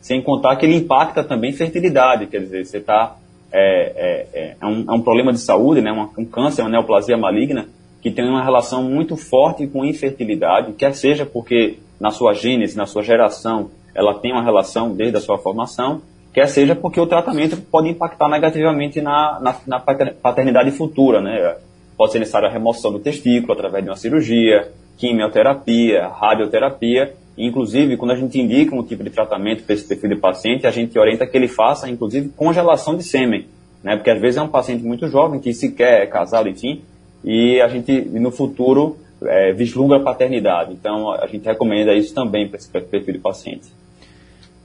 Sem 0.00 0.22
contar 0.22 0.54
que 0.56 0.64
ele 0.64 0.76
impacta 0.76 1.24
também 1.24 1.52
fertilidade, 1.52 2.26
quer 2.26 2.40
dizer, 2.40 2.64
você 2.64 2.78
está. 2.78 3.16
É, 3.50 3.58
é, 3.96 4.40
é, 4.40 4.56
é, 4.60 4.66
um, 4.66 4.84
é 4.86 4.92
um 4.92 5.00
problema 5.00 5.32
de 5.32 5.40
saúde, 5.40 5.80
né, 5.80 5.90
um, 5.90 6.22
um 6.22 6.24
câncer, 6.24 6.62
uma 6.62 6.68
neoplasia 6.68 7.16
maligna, 7.16 7.66
que 8.00 8.10
tem 8.10 8.28
uma 8.28 8.44
relação 8.44 8.82
muito 8.82 9.16
forte 9.16 9.66
com 9.66 9.84
infertilidade, 9.84 10.72
quer 10.74 10.94
seja 10.94 11.24
porque 11.26 11.78
na 11.98 12.10
sua 12.10 12.34
gênese, 12.34 12.76
na 12.76 12.86
sua 12.86 13.02
geração, 13.02 13.70
ela 13.94 14.14
tem 14.14 14.32
uma 14.32 14.42
relação 14.42 14.94
desde 14.94 15.16
a 15.16 15.20
sua 15.20 15.38
formação, 15.38 16.02
quer 16.32 16.46
seja 16.48 16.74
porque 16.74 17.00
o 17.00 17.06
tratamento 17.06 17.56
pode 17.56 17.88
impactar 17.88 18.28
negativamente 18.28 19.00
na, 19.00 19.38
na, 19.40 19.56
na 19.66 19.80
paternidade 19.80 20.70
futura, 20.70 21.20
né? 21.20 21.56
Pode 21.96 22.12
ser 22.12 22.18
necessária 22.20 22.48
a 22.48 22.52
remoção 22.52 22.92
do 22.92 22.98
testículo 22.98 23.52
através 23.52 23.82
de 23.82 23.90
uma 23.90 23.96
cirurgia, 23.96 24.68
quimioterapia, 24.96 26.08
radioterapia, 26.08 27.14
inclusive 27.36 27.96
quando 27.96 28.12
a 28.12 28.16
gente 28.16 28.40
indica 28.40 28.74
um 28.74 28.82
tipo 28.82 29.02
de 29.02 29.10
tratamento 29.10 29.62
para 29.62 29.74
esse 29.74 29.86
perfil 29.86 30.10
de 30.10 30.16
paciente, 30.16 30.66
a 30.66 30.70
gente 30.70 30.98
orienta 30.98 31.26
que 31.26 31.36
ele 31.36 31.48
faça, 31.48 31.88
inclusive, 31.88 32.28
congelação 32.30 32.96
de 32.96 33.02
sêmen, 33.02 33.46
né? 33.82 33.96
Porque 33.96 34.10
às 34.10 34.20
vezes 34.20 34.36
é 34.36 34.42
um 34.42 34.48
paciente 34.48 34.84
muito 34.84 35.08
jovem 35.08 35.40
que 35.40 35.52
sequer 35.52 36.02
é 36.02 36.06
casado, 36.06 36.48
enfim, 36.48 36.82
e 37.24 37.60
a 37.60 37.68
gente 37.68 38.00
no 38.00 38.30
futuro 38.30 38.96
é, 39.22 39.52
vislumbra 39.52 39.98
a 39.98 40.00
paternidade. 40.00 40.72
Então 40.72 41.10
a 41.10 41.26
gente 41.26 41.44
recomenda 41.44 41.94
isso 41.94 42.14
também 42.14 42.48
para 42.48 42.58
esse 42.58 42.70
perfil 42.70 43.14
de 43.14 43.18
paciente. 43.18 43.72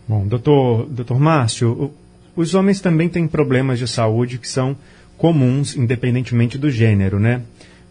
Bom, 0.07 0.27
doutor, 0.27 0.85
doutor 0.87 1.19
Márcio, 1.19 1.91
os 2.35 2.53
homens 2.53 2.81
também 2.81 3.07
têm 3.07 3.27
problemas 3.27 3.79
de 3.79 3.87
saúde 3.87 4.37
que 4.37 4.47
são 4.47 4.75
comuns, 5.17 5.75
independentemente 5.75 6.57
do 6.57 6.69
gênero, 6.69 7.19
né? 7.19 7.41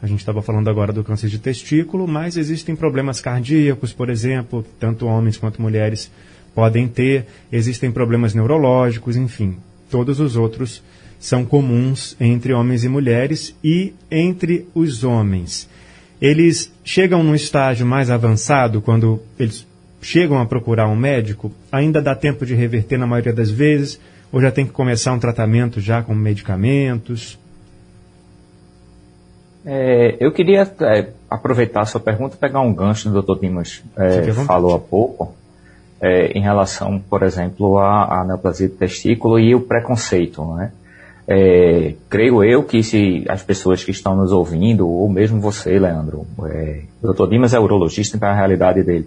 A 0.02 0.06
gente 0.06 0.18
estava 0.18 0.42
falando 0.42 0.68
agora 0.68 0.92
do 0.92 1.04
câncer 1.04 1.28
de 1.28 1.38
testículo, 1.38 2.08
mas 2.08 2.36
existem 2.36 2.74
problemas 2.74 3.20
cardíacos, 3.20 3.92
por 3.92 4.10
exemplo, 4.10 4.66
tanto 4.78 5.06
homens 5.06 5.36
quanto 5.36 5.62
mulheres 5.62 6.10
podem 6.54 6.88
ter, 6.88 7.26
existem 7.50 7.90
problemas 7.90 8.34
neurológicos, 8.34 9.16
enfim, 9.16 9.56
todos 9.90 10.20
os 10.20 10.36
outros 10.36 10.82
são 11.20 11.44
comuns 11.44 12.16
entre 12.20 12.52
homens 12.52 12.82
e 12.82 12.88
mulheres 12.88 13.54
e 13.62 13.94
entre 14.10 14.66
os 14.74 15.04
homens. 15.04 15.68
Eles 16.20 16.72
chegam 16.84 17.22
num 17.22 17.34
estágio 17.34 17.86
mais 17.86 18.10
avançado 18.10 18.82
quando 18.82 19.22
eles 19.38 19.66
chegam 20.02 20.38
a 20.40 20.44
procurar 20.44 20.88
um 20.88 20.96
médico, 20.96 21.52
ainda 21.70 22.02
dá 22.02 22.14
tempo 22.14 22.44
de 22.44 22.54
reverter 22.54 22.98
na 22.98 23.06
maioria 23.06 23.32
das 23.32 23.50
vezes, 23.50 24.00
ou 24.32 24.40
já 24.40 24.50
tem 24.50 24.66
que 24.66 24.72
começar 24.72 25.12
um 25.12 25.18
tratamento 25.18 25.80
já 25.80 26.02
com 26.02 26.14
medicamentos? 26.14 27.38
É, 29.64 30.16
eu 30.18 30.32
queria 30.32 30.68
é, 30.80 31.08
aproveitar 31.30 31.82
a 31.82 31.86
sua 31.86 32.00
pergunta 32.00 32.34
e 32.34 32.38
pegar 32.38 32.60
um 32.60 32.74
gancho 32.74 33.08
do 33.08 33.22
Dr. 33.22 33.40
Dimas 33.40 33.82
é, 33.96 34.32
falou 34.32 34.74
há 34.74 34.78
pouco, 34.80 35.34
é, 36.00 36.36
em 36.36 36.42
relação, 36.42 36.98
por 36.98 37.22
exemplo, 37.22 37.78
à, 37.78 38.20
à 38.20 38.24
neoplasia 38.24 38.68
de 38.68 38.74
testículo 38.74 39.38
e 39.38 39.54
o 39.54 39.60
preconceito. 39.60 40.44
Né? 40.56 40.72
Creio 42.08 42.42
eu 42.42 42.64
que 42.64 42.82
se 42.82 43.24
as 43.28 43.44
pessoas 43.44 43.84
que 43.84 43.92
estão 43.92 44.16
nos 44.16 44.32
ouvindo, 44.32 44.88
ou 44.88 45.08
mesmo 45.08 45.40
você, 45.40 45.78
Leandro, 45.78 46.26
é, 46.46 46.80
o 47.00 47.12
Dr. 47.12 47.28
Dimas 47.28 47.54
é 47.54 47.60
urologista, 47.60 48.16
então 48.16 48.28
é 48.28 48.32
a 48.32 48.36
realidade 48.36 48.82
dele 48.82 49.06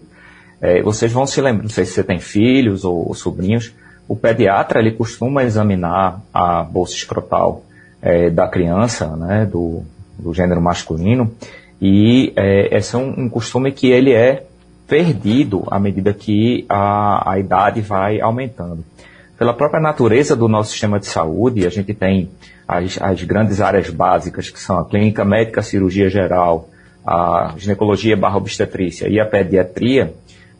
é, 0.65 0.81
vocês 0.81 1.11
vão 1.11 1.27
se 1.27 1.39
lembrar, 1.39 1.61
não 1.61 1.69
sei 1.69 1.85
se 1.85 1.91
você 1.91 2.03
tem 2.03 2.19
filhos 2.19 2.83
ou, 2.83 3.09
ou 3.09 3.13
sobrinhos, 3.13 3.71
o 4.07 4.15
pediatra 4.15 4.79
ele 4.79 4.91
costuma 4.91 5.43
examinar 5.43 6.21
a 6.33 6.63
bolsa 6.63 6.95
escrotal 6.95 7.63
é, 8.01 8.31
da 8.31 8.47
criança, 8.47 9.15
né, 9.15 9.45
do, 9.45 9.83
do 10.17 10.33
gênero 10.33 10.59
masculino, 10.59 11.31
e 11.79 12.33
é, 12.35 12.75
esse 12.75 12.95
é 12.95 12.97
um, 12.97 13.25
um, 13.25 13.29
costume 13.29 13.71
que 13.71 13.91
ele 13.91 14.11
é 14.11 14.43
perdido 14.87 15.63
à 15.69 15.79
medida 15.79 16.13
que 16.13 16.65
a, 16.67 17.31
a 17.33 17.39
idade 17.39 17.81
vai 17.81 18.19
aumentando. 18.19 18.83
Pela 19.37 19.53
própria 19.53 19.81
natureza 19.81 20.35
do 20.35 20.47
nosso 20.47 20.71
sistema 20.71 20.99
de 20.99 21.05
saúde, 21.05 21.67
a 21.67 21.69
gente 21.69 21.93
tem 21.93 22.29
as, 22.67 22.99
as 22.99 23.21
grandes 23.23 23.61
áreas 23.61 23.89
básicas, 23.91 24.49
que 24.49 24.59
são 24.59 24.79
a 24.79 24.85
clínica 24.85 25.23
médica, 25.23 25.59
a 25.59 25.63
cirurgia 25.63 26.09
geral, 26.09 26.69
a 27.05 27.53
ginecologia 27.55 28.17
barra 28.17 28.37
obstetrícia 28.37 29.07
e 29.07 29.19
a 29.19 29.25
pediatria, 29.25 30.13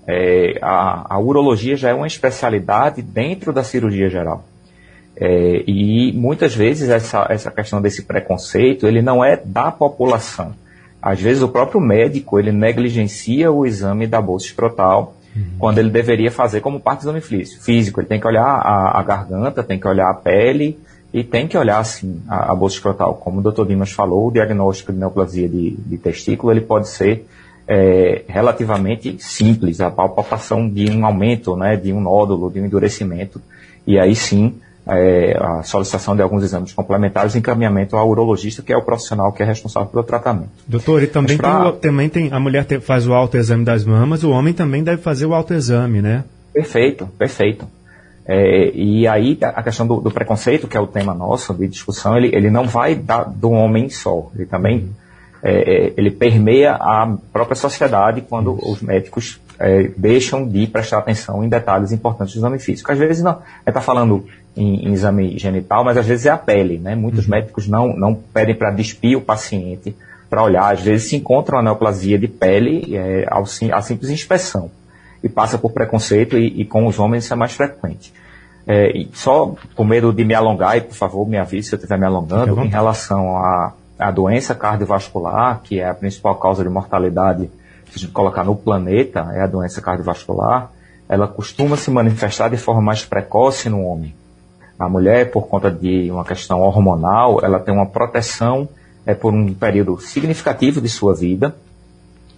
é, 0.08 0.58
a, 0.62 1.16
a, 1.16 1.20
urologia 1.20 1.76
já 1.76 1.90
é 1.90 1.94
uma 1.94 2.08
especialidade 2.08 3.02
dentro 3.02 3.52
da 3.52 3.64
cirurgia 3.64 4.10
geral. 4.10 4.46
É, 5.18 5.64
e 5.66 6.12
muitas 6.14 6.54
vezes 6.54 6.90
essa, 6.90 7.26
essa 7.30 7.50
questão 7.50 7.82
desse 7.82 8.04
preconceito, 8.04 8.86
ele 8.86 9.02
não 9.02 9.24
é 9.24 9.40
da 9.44 9.72
população. 9.72 10.54
Às 11.02 11.22
vezes 11.22 11.42
o 11.42 11.48
próprio 11.48 11.80
médico, 11.80 12.40
ele 12.40 12.52
negligencia 12.52 13.52
o 13.52 13.66
exame 13.66 14.08
da 14.08 14.22
bolsa 14.22 14.48
escrotal, 14.48 15.16
uhum. 15.36 15.44
quando 15.58 15.78
ele 15.78 15.90
deveria 15.90 16.32
fazer 16.32 16.62
como 16.62 16.80
parte 16.80 17.04
do 17.04 17.16
exame 17.16 17.22
físico. 17.22 18.00
Ele 18.00 18.08
tem 18.08 18.20
que 18.20 18.28
olhar 18.28 18.44
a, 18.44 19.00
a, 19.00 19.04
garganta, 19.04 19.64
tem 19.64 19.80
que 19.80 19.88
olhar 19.88 20.10
a 20.10 20.14
pele 20.14 20.78
e 21.14 21.24
tem 21.24 21.48
que 21.48 21.58
olhar, 21.58 21.80
assim, 21.80 22.22
a, 22.28 22.52
a 22.52 22.56
bolsa 22.56 22.76
escrotal. 22.76 23.16
Como 23.16 23.40
o 23.40 23.52
Dr. 23.52 23.66
Dimas 23.66 23.92
falou, 23.92 24.28
o 24.28 24.32
diagnóstico 24.32 24.92
de 24.92 25.00
neoplasia 25.00 25.48
de, 25.48 25.72
de 25.72 25.98
testículo, 25.98 26.52
ele 26.52 26.62
pode 26.62 26.90
ser 26.90 27.26
é, 27.68 28.24
relativamente 28.28 29.18
simples, 29.20 29.82
a 29.82 29.90
palpação 29.90 30.70
de 30.70 30.90
um 30.90 31.06
aumento, 31.06 31.56
né, 31.56 31.76
de 31.76 31.92
um 31.92 32.00
nódulo, 32.00 32.52
de 32.52 32.60
um 32.60 32.66
endurecimento, 32.66 33.42
e 33.86 34.00
aí 34.00 34.16
sim 34.16 34.56
é, 34.88 35.36
a 35.40 35.64
solicitação 35.64 36.16
de 36.16 36.22
alguns 36.22 36.44
exames 36.44 36.72
complementares 36.74 37.34
e 37.34 37.40
encaminhamento 37.40 37.98
ao 37.98 38.08
urologista, 38.08 38.62
que 38.62 38.72
é 38.72 38.78
o 38.78 38.84
profissional 38.84 39.32
que 39.32 39.42
é 39.42 39.46
responsável 39.46 39.90
pelo 39.90 40.04
tratamento. 40.04 40.50
Doutor, 40.68 41.02
e 41.02 41.08
também, 41.08 41.38
pra... 41.38 41.72
tem, 41.72 41.80
também 41.80 42.10
tem, 42.10 42.30
a 42.32 42.40
mulher 42.40 42.66
te, 42.66 42.80
faz 42.80 43.08
o 43.08 43.14
autoexame 43.14 43.66
das 43.66 43.84
mamas, 43.84 44.24
o 44.24 44.30
homem 44.30 44.54
também 44.54 44.84
deve 44.84 45.02
fazer 45.02 45.26
o 45.26 45.34
autoexame, 45.34 46.02
né? 46.02 46.24
Perfeito, 46.54 47.08
perfeito. 47.18 47.68
É, 48.28 48.72
e 48.74 49.08
aí 49.08 49.38
a 49.42 49.62
questão 49.62 49.86
do, 49.86 50.02
do, 50.02 50.10
preconceito, 50.10 50.68
que 50.68 50.76
é 50.76 50.80
o 50.80 50.88
tema 50.88 51.14
nosso 51.14 51.54
de 51.54 51.68
discussão, 51.68 52.18
ele, 52.18 52.36
ele 52.36 52.50
não 52.50 52.68
vai 52.68 52.96
da, 52.96 53.24
do 53.24 53.52
homem 53.52 53.90
só, 53.90 54.32
ele 54.36 54.48
também 54.48 54.90
é, 54.90 55.05
é 55.48 55.94
ele 55.96 56.10
permeia 56.10 56.74
a 56.74 57.16
própria 57.32 57.56
sociedade 57.56 58.22
quando 58.22 58.54
os 58.54 58.82
médicos 58.82 59.40
é, 59.60 59.92
deixam 59.96 60.48
de 60.48 60.66
prestar 60.66 60.98
atenção 60.98 61.44
em 61.44 61.50
detalhes 61.50 61.92
importantes 61.92 62.34
do 62.34 62.40
exame 62.40 62.60
físico. 62.60 62.92
Às 62.92 62.98
vezes 62.98 63.24
não, 63.24 63.40
está 63.66 63.80
falando 63.80 64.26
em, 64.58 64.88
em, 64.88 64.94
exame 64.94 65.38
genital, 65.38 65.84
mas 65.84 65.98
às 65.98 66.06
vezes 66.06 66.26
é 66.26 66.30
a 66.30 66.38
pele, 66.38 66.80
né? 66.80 66.96
Muitos 66.96 67.26
uhum. 67.26 67.32
médicos 67.32 67.68
não, 67.68 67.96
não 67.96 68.16
pedem 68.16 68.56
para 68.56 68.72
despir 68.72 69.18
o 69.18 69.22
paciente 69.22 69.96
para 70.30 70.44
olhar, 70.44 70.74
às 70.74 70.82
vezes 70.82 71.10
se 71.10 71.16
encontra 71.16 71.56
uma 71.56 71.62
neoplasia 71.62 72.18
de 72.18 72.28
pele 72.28 72.96
é, 72.96 73.28
ao, 73.30 73.44
a 73.44 73.82
simples 73.82 74.10
inspeção 74.10 74.72
e 75.24 75.30
passa 75.30 75.58
por 75.58 75.72
preconceito 75.72 76.38
e, 76.38 76.62
e 76.62 76.66
com 76.66 76.88
os 76.88 76.98
homens 76.98 77.24
isso 77.24 77.34
é 77.34 77.38
mais 77.38 77.54
frequente. 77.54 78.12
É, 78.68 78.92
só 79.14 79.56
com 79.76 79.84
medo 79.84 80.12
de 80.12 80.26
me 80.26 80.34
alongar, 80.34 80.76
e 80.76 80.82
por 80.82 80.96
favor 80.96 81.28
me 81.28 81.38
avise 81.38 81.70
se 81.70 81.76
eu 81.76 81.78
estiver 81.78 82.00
me 82.00 82.06
alongando, 82.06 82.60
em 82.62 82.68
relação 82.68 83.38
à, 83.38 83.74
à 83.98 84.12
doença 84.12 84.54
cardiovascular, 84.54 85.62
que 85.64 85.80
é 85.80 85.88
a 85.88 85.94
principal 85.94 86.36
causa 86.36 86.64
de 86.64 86.70
mortalidade, 86.70 87.50
se 87.90 87.98
a 87.98 88.00
gente 88.00 88.12
colocar 88.12 88.44
no 88.44 88.56
planeta, 88.56 89.32
é 89.34 89.42
a 89.42 89.48
doença 89.48 89.82
cardiovascular, 89.82 90.72
ela 91.08 91.28
costuma 91.28 91.78
se 91.78 91.92
manifestar 91.92 92.50
de 92.50 92.58
forma 92.58 92.82
mais 92.82 93.06
precoce 93.06 93.70
no 93.70 93.84
homem. 93.84 94.14
A 94.78 94.90
mulher, 94.90 95.32
por 95.32 95.48
conta 95.48 95.72
de 95.72 96.12
uma 96.12 96.26
questão 96.26 96.62
hormonal, 96.62 97.40
ela 97.44 97.60
tem 97.60 97.74
uma 97.74 97.86
proteção 97.86 98.68
é, 99.06 99.14
por 99.14 99.34
um 99.34 99.54
período 99.54 100.00
significativo 100.00 100.82
de 100.82 100.90
sua 100.90 101.16
vida, 101.16 101.56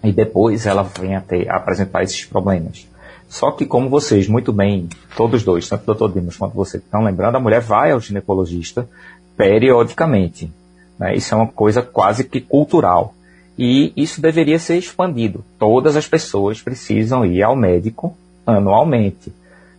e 0.03 0.11
depois 0.11 0.65
ela 0.65 0.83
vem 0.83 1.15
a, 1.15 1.21
ter, 1.21 1.49
a 1.49 1.55
apresentar 1.55 2.03
esses 2.03 2.25
problemas. 2.25 2.87
Só 3.27 3.51
que, 3.51 3.65
como 3.65 3.89
vocês 3.89 4.27
muito 4.27 4.53
bem, 4.53 4.87
todos 5.15 5.43
dois, 5.43 5.67
tanto 5.67 5.83
o 5.83 5.85
doutor 5.87 6.13
Dimos 6.13 6.37
quanto 6.37 6.55
você 6.55 6.77
estão 6.77 7.03
lembrando, 7.03 7.35
a 7.35 7.39
mulher 7.39 7.59
vai 7.59 7.91
ao 7.91 7.99
ginecologista 7.99 8.87
periodicamente. 9.35 10.51
Né? 10.99 11.15
Isso 11.15 11.33
é 11.33 11.37
uma 11.37 11.47
coisa 11.47 11.81
quase 11.81 12.23
que 12.23 12.41
cultural. 12.41 13.13
E 13.57 13.91
isso 13.95 14.21
deveria 14.21 14.59
ser 14.59 14.77
expandido. 14.77 15.43
Todas 15.57 15.95
as 15.95 16.07
pessoas 16.07 16.61
precisam 16.61 17.25
ir 17.25 17.41
ao 17.41 17.55
médico 17.55 18.15
anualmente. 18.45 19.33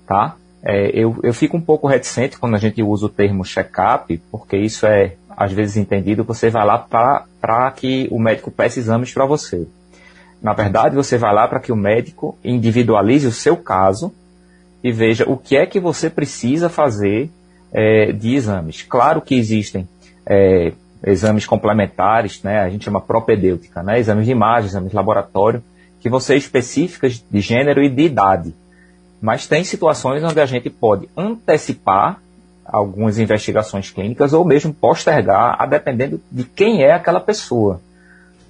Tá? 0.06 0.34
É, 0.62 0.90
eu, 0.92 1.16
eu 1.22 1.32
fico 1.32 1.56
um 1.56 1.60
pouco 1.60 1.86
reticente 1.86 2.38
quando 2.38 2.56
a 2.56 2.58
gente 2.58 2.82
usa 2.82 3.06
o 3.06 3.08
termo 3.08 3.44
check-up, 3.44 4.20
porque 4.30 4.56
isso 4.56 4.84
é, 4.86 5.14
às 5.30 5.52
vezes, 5.52 5.76
entendido. 5.76 6.24
Você 6.24 6.50
vai 6.50 6.66
lá 6.66 6.78
para 6.78 7.70
que 7.70 8.08
o 8.10 8.18
médico 8.18 8.50
peça 8.50 8.80
exames 8.80 9.12
para 9.12 9.26
você. 9.26 9.66
Na 10.42 10.52
verdade, 10.52 10.94
você 10.94 11.16
vai 11.16 11.32
lá 11.32 11.46
para 11.46 11.60
que 11.60 11.72
o 11.72 11.76
médico 11.76 12.36
individualize 12.44 13.26
o 13.26 13.32
seu 13.32 13.56
caso 13.56 14.12
e 14.82 14.92
veja 14.92 15.24
o 15.28 15.36
que 15.36 15.56
é 15.56 15.66
que 15.66 15.80
você 15.80 16.08
precisa 16.08 16.68
fazer 16.68 17.30
é, 17.72 18.12
de 18.12 18.34
exames. 18.34 18.82
Claro 18.82 19.20
que 19.20 19.34
existem 19.34 19.88
é, 20.24 20.72
exames 21.02 21.46
complementares, 21.46 22.42
né, 22.42 22.60
a 22.60 22.68
gente 22.68 22.84
chama 22.84 23.00
propedêutica, 23.00 23.82
né, 23.82 23.98
exames 23.98 24.26
de 24.26 24.32
imagem, 24.32 24.68
exames 24.68 24.90
de 24.90 24.96
laboratório, 24.96 25.62
que 26.00 26.08
vão 26.08 26.20
ser 26.20 26.36
específicas 26.36 27.24
de 27.30 27.40
gênero 27.40 27.82
e 27.82 27.88
de 27.88 28.02
idade. 28.02 28.54
Mas 29.20 29.46
tem 29.46 29.64
situações 29.64 30.22
onde 30.22 30.40
a 30.40 30.46
gente 30.46 30.70
pode 30.70 31.08
antecipar 31.16 32.20
algumas 32.64 33.18
investigações 33.18 33.90
clínicas 33.90 34.32
ou 34.32 34.44
mesmo 34.44 34.72
postergar, 34.72 35.56
a 35.58 35.66
dependendo 35.66 36.20
de 36.30 36.44
quem 36.44 36.82
é 36.82 36.92
aquela 36.92 37.18
pessoa. 37.18 37.80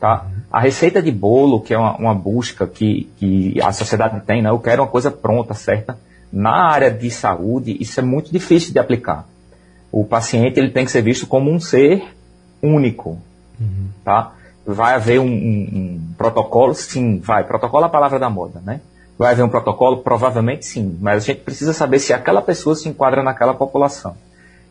Tá? 0.01 0.27
A 0.51 0.61
receita 0.61 1.03
de 1.03 1.11
bolo, 1.11 1.61
que 1.61 1.73
é 1.73 1.79
uma, 1.79 1.97
uma 1.97 2.15
busca 2.15 2.67
que, 2.67 3.09
que, 3.17 3.61
a 3.63 3.73
sociedade 3.73 4.21
tem, 4.27 4.43
né? 4.43 4.51
eu 4.51 4.59
quero 4.59 4.83
uma 4.83 4.89
coisa 4.89 5.11
pronta, 5.11 5.55
certa. 5.55 5.99
Na 6.33 6.69
área 6.69 6.91
de 6.91 7.11
saúde, 7.11 7.77
isso 7.81 7.99
é 7.99 8.03
muito 8.03 8.31
difícil 8.31 8.73
de 8.73 8.79
aplicar. 8.79 9.27
O 9.91 10.05
paciente 10.05 10.59
ele 10.59 10.71
tem 10.71 10.85
que 10.85 10.91
ser 10.91 11.03
visto 11.03 11.27
como 11.27 11.51
um 11.51 11.59
ser 11.59 12.05
único. 12.63 13.19
Uhum. 13.61 13.89
Tá? 14.05 14.33
Vai 14.67 14.95
haver 14.95 15.21
um, 15.21 15.27
um, 15.27 15.69
um, 15.73 16.15
protocolo? 16.17 16.75
Sim, 16.75 17.19
vai. 17.19 17.45
Protocolo 17.45 17.85
é 17.85 17.87
a 17.87 17.91
palavra 17.91 18.19
da 18.19 18.29
moda, 18.29 18.61
né? 18.65 18.81
Vai 19.19 19.33
haver 19.33 19.43
um 19.43 19.49
protocolo? 19.49 19.99
Provavelmente 19.99 20.67
sim. 20.67 20.97
Mas 21.01 21.25
a 21.25 21.27
gente 21.27 21.41
precisa 21.41 21.73
saber 21.73 21.99
se 21.99 22.13
aquela 22.13 22.43
pessoa 22.43 22.77
se 22.77 22.89
enquadra 22.89 23.23
naquela 23.23 23.55
população. 23.55 24.15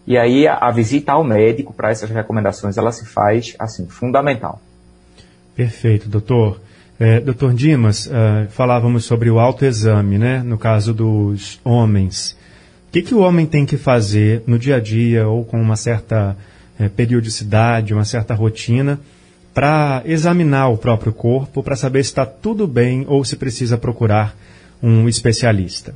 E 0.05 0.17
aí 0.17 0.47
a, 0.47 0.55
a 0.55 0.71
visita 0.71 1.11
ao 1.11 1.23
médico 1.23 1.73
para 1.73 1.89
essas 1.89 2.09
recomendações 2.09 2.77
ela 2.77 2.91
se 2.91 3.05
faz 3.05 3.55
assim 3.59 3.87
fundamental. 3.87 4.61
Perfeito, 5.55 6.07
doutor. 6.07 6.61
É, 6.99 7.19
doutor 7.19 7.53
Dimas, 7.53 8.07
uh, 8.07 8.49
falávamos 8.49 9.05
sobre 9.05 9.29
o 9.29 9.39
autoexame, 9.39 10.17
né? 10.17 10.41
No 10.43 10.57
caso 10.57 10.93
dos 10.93 11.59
homens. 11.63 12.37
O 12.87 12.91
que, 12.91 13.01
que 13.01 13.13
o 13.13 13.19
homem 13.19 13.45
tem 13.45 13.65
que 13.65 13.77
fazer 13.77 14.43
no 14.47 14.57
dia 14.57 14.77
a 14.77 14.79
dia 14.79 15.27
ou 15.27 15.43
com 15.43 15.61
uma 15.61 15.75
certa 15.75 16.37
é, 16.79 16.89
periodicidade, 16.89 17.93
uma 17.93 18.05
certa 18.05 18.33
rotina, 18.33 18.99
para 19.53 20.03
examinar 20.05 20.69
o 20.69 20.77
próprio 20.77 21.11
corpo, 21.11 21.63
para 21.63 21.75
saber 21.75 22.03
se 22.03 22.11
está 22.11 22.25
tudo 22.25 22.67
bem 22.67 23.05
ou 23.07 23.23
se 23.25 23.35
precisa 23.35 23.77
procurar 23.77 24.35
um 24.81 25.09
especialista? 25.09 25.95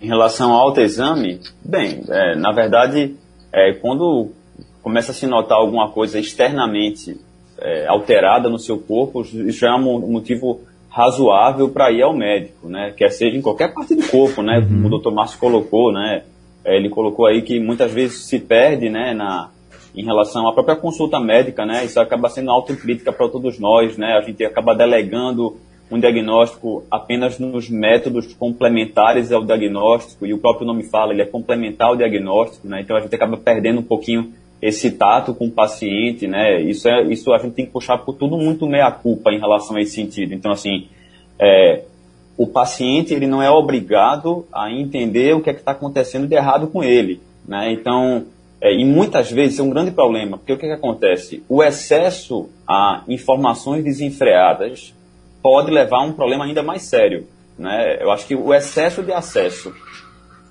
Em 0.00 0.06
relação 0.06 0.52
ao 0.52 0.60
autoexame, 0.60 1.40
bem, 1.64 2.02
é, 2.08 2.36
na 2.36 2.52
verdade, 2.52 3.16
é, 3.50 3.72
quando 3.74 4.32
começa 4.82 5.12
a 5.12 5.14
se 5.14 5.26
notar 5.26 5.56
alguma 5.56 5.90
coisa 5.90 6.18
externamente 6.18 7.18
é, 7.58 7.86
alterada 7.86 8.50
no 8.50 8.58
seu 8.58 8.78
corpo, 8.78 9.22
isso 9.22 9.60
já 9.60 9.68
é 9.68 9.74
um 9.74 10.10
motivo 10.10 10.60
razoável 10.90 11.70
para 11.70 11.90
ir 11.90 12.02
ao 12.02 12.14
médico, 12.14 12.68
né? 12.68 12.92
Quer 12.96 13.10
seja 13.10 13.36
em 13.36 13.40
qualquer 13.40 13.72
parte 13.72 13.94
do 13.94 14.06
corpo, 14.08 14.42
né? 14.42 14.58
Uhum. 14.58 14.68
Como 14.68 14.86
o 14.86 14.90
doutor 14.90 15.12
Márcio 15.12 15.38
colocou, 15.38 15.92
né? 15.92 16.22
É, 16.64 16.76
ele 16.76 16.88
colocou 16.88 17.26
aí 17.26 17.42
que 17.42 17.60
muitas 17.60 17.92
vezes 17.92 18.24
se 18.24 18.38
perde, 18.38 18.88
né? 18.88 19.12
Na, 19.12 19.50
em 19.94 20.04
relação 20.04 20.48
à 20.48 20.52
própria 20.52 20.76
consulta 20.76 21.20
médica, 21.20 21.64
né? 21.64 21.84
Isso 21.84 22.00
acaba 22.00 22.28
sendo 22.28 22.50
autocrítica 22.50 23.12
para 23.12 23.28
todos 23.28 23.58
nós, 23.58 23.96
né? 23.96 24.14
A 24.14 24.20
gente 24.22 24.44
acaba 24.44 24.74
delegando 24.74 25.56
um 25.90 26.00
diagnóstico 26.00 26.82
apenas 26.90 27.38
nos 27.38 27.68
métodos 27.68 28.32
complementares 28.34 29.30
ao 29.30 29.44
diagnóstico, 29.44 30.26
e 30.26 30.32
o 30.32 30.38
próprio 30.38 30.66
nome 30.66 30.84
fala, 30.84 31.12
ele 31.12 31.22
é 31.22 31.26
complementar 31.26 31.88
ao 31.88 31.96
diagnóstico, 31.96 32.66
né? 32.66 32.80
Então 32.80 32.96
a 32.96 33.00
gente 33.00 33.14
acaba 33.14 33.36
perdendo 33.36 33.80
um 33.80 33.84
pouquinho 33.84 34.32
esse 34.60 34.90
tato 34.92 35.34
com 35.34 35.46
o 35.46 35.50
paciente, 35.50 36.26
né? 36.26 36.60
Isso 36.62 36.88
é, 36.88 37.02
isso 37.04 37.32
a 37.32 37.38
gente 37.38 37.54
tem 37.54 37.66
que 37.66 37.72
puxar 37.72 37.98
por 37.98 38.14
tudo 38.14 38.36
muito 38.38 38.66
meia 38.66 38.90
culpa 38.90 39.30
em 39.30 39.38
relação 39.38 39.76
a 39.76 39.80
esse 39.80 39.94
sentido. 39.94 40.32
Então 40.32 40.50
assim, 40.50 40.88
é, 41.38 41.84
o 42.36 42.46
paciente 42.46 43.14
ele 43.14 43.26
não 43.26 43.42
é 43.42 43.50
obrigado 43.50 44.46
a 44.52 44.70
entender 44.70 45.34
o 45.34 45.40
que 45.40 45.50
é 45.50 45.52
está 45.52 45.72
acontecendo 45.72 46.26
de 46.26 46.34
errado 46.34 46.66
com 46.66 46.82
ele, 46.82 47.20
né? 47.46 47.72
Então 47.72 48.26
é, 48.60 48.72
e 48.72 48.84
muitas 48.84 49.30
vezes 49.30 49.58
é 49.58 49.62
um 49.62 49.68
grande 49.68 49.90
problema, 49.90 50.38
porque 50.38 50.54
o 50.54 50.58
que, 50.58 50.64
é 50.64 50.68
que 50.70 50.74
acontece? 50.74 51.44
O 51.48 51.62
excesso 51.62 52.48
a 52.66 53.02
informações 53.06 53.84
desenfreadas 53.84 54.94
pode 55.42 55.70
levar 55.70 55.98
a 55.98 56.02
um 56.02 56.12
problema 56.12 56.46
ainda 56.46 56.62
mais 56.62 56.82
sério. 56.82 57.26
Né? 57.58 57.98
Eu 58.00 58.10
acho 58.10 58.26
que 58.26 58.34
o 58.34 58.54
excesso 58.54 59.02
de 59.02 59.12
acesso 59.12 59.70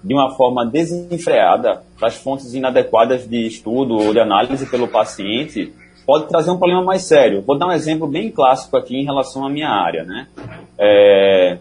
de 0.04 0.14
uma 0.14 0.36
forma 0.36 0.64
desenfreada 0.64 1.82
para 1.98 2.10
as 2.10 2.16
fontes 2.16 2.54
inadequadas 2.54 3.28
de 3.28 3.48
estudo 3.48 3.96
ou 3.96 4.14
de 4.14 4.20
análise 4.20 4.66
pelo 4.68 4.88
paciente 4.88 5.74
pode 6.06 6.28
trazer 6.28 6.52
um 6.52 6.58
problema 6.58 6.84
mais 6.84 7.04
sério. 7.04 7.42
Vou 7.42 7.58
dar 7.58 7.68
um 7.68 7.72
exemplo 7.72 8.06
bem 8.06 8.30
clássico 8.30 8.78
aqui 8.78 8.96
em 8.96 9.06
relação 9.06 9.44
à 9.44 9.50
minha 9.50 9.70
área. 9.70 10.04
Né? 10.04 10.28
É, 10.78 11.58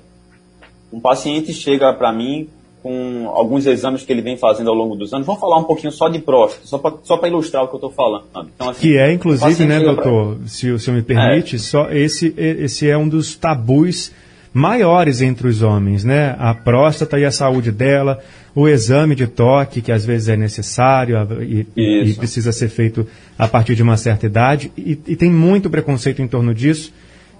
um 0.92 1.00
paciente 1.00 1.52
chega 1.52 1.92
para 1.92 2.12
mim 2.12 2.48
com 2.82 3.28
alguns 3.28 3.64
exames 3.64 4.02
que 4.02 4.12
ele 4.12 4.22
vem 4.22 4.36
fazendo 4.36 4.68
ao 4.68 4.74
longo 4.74 4.96
dos 4.96 5.14
anos. 5.14 5.24
Vamos 5.24 5.40
falar 5.40 5.56
um 5.58 5.64
pouquinho 5.64 5.92
só 5.92 6.08
de 6.08 6.18
próstata, 6.18 6.66
só 7.04 7.16
para 7.16 7.28
ilustrar 7.28 7.62
o 7.62 7.68
que 7.68 7.74
eu 7.74 7.78
estou 7.78 7.90
falando. 7.90 8.24
Então, 8.54 8.70
assim, 8.70 8.80
que 8.80 8.98
é, 8.98 9.12
inclusive, 9.12 9.66
né, 9.66 9.78
doutor, 9.78 10.36
pra... 10.36 10.48
se 10.48 10.70
o 10.70 10.78
senhor 10.78 10.96
me 10.96 11.02
permite, 11.02 11.56
é. 11.56 11.58
só 11.58 11.90
esse, 11.90 12.34
esse 12.36 12.88
é 12.88 12.98
um 12.98 13.08
dos 13.08 13.36
tabus 13.36 14.10
maiores 14.52 15.22
entre 15.22 15.48
os 15.48 15.62
homens, 15.62 16.04
né? 16.04 16.36
A 16.38 16.52
próstata 16.52 17.18
e 17.18 17.24
a 17.24 17.30
saúde 17.30 17.70
dela, 17.70 18.18
o 18.54 18.68
exame 18.68 19.14
de 19.14 19.26
toque, 19.26 19.80
que 19.80 19.90
às 19.90 20.04
vezes 20.04 20.28
é 20.28 20.36
necessário 20.36 21.16
e, 21.40 21.66
e 21.76 22.14
precisa 22.14 22.52
ser 22.52 22.68
feito 22.68 23.06
a 23.38 23.48
partir 23.48 23.74
de 23.74 23.82
uma 23.82 23.96
certa 23.96 24.26
idade, 24.26 24.70
e, 24.76 24.98
e, 25.06 25.16
tem 25.16 25.30
muito 25.30 25.70
preconceito 25.70 26.20
em 26.20 26.28
torno 26.28 26.54
disso, 26.54 26.92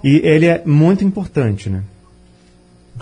e 0.03 0.21
ele 0.25 0.47
é 0.47 0.62
muito 0.65 1.05
importante, 1.05 1.69
né? 1.69 1.83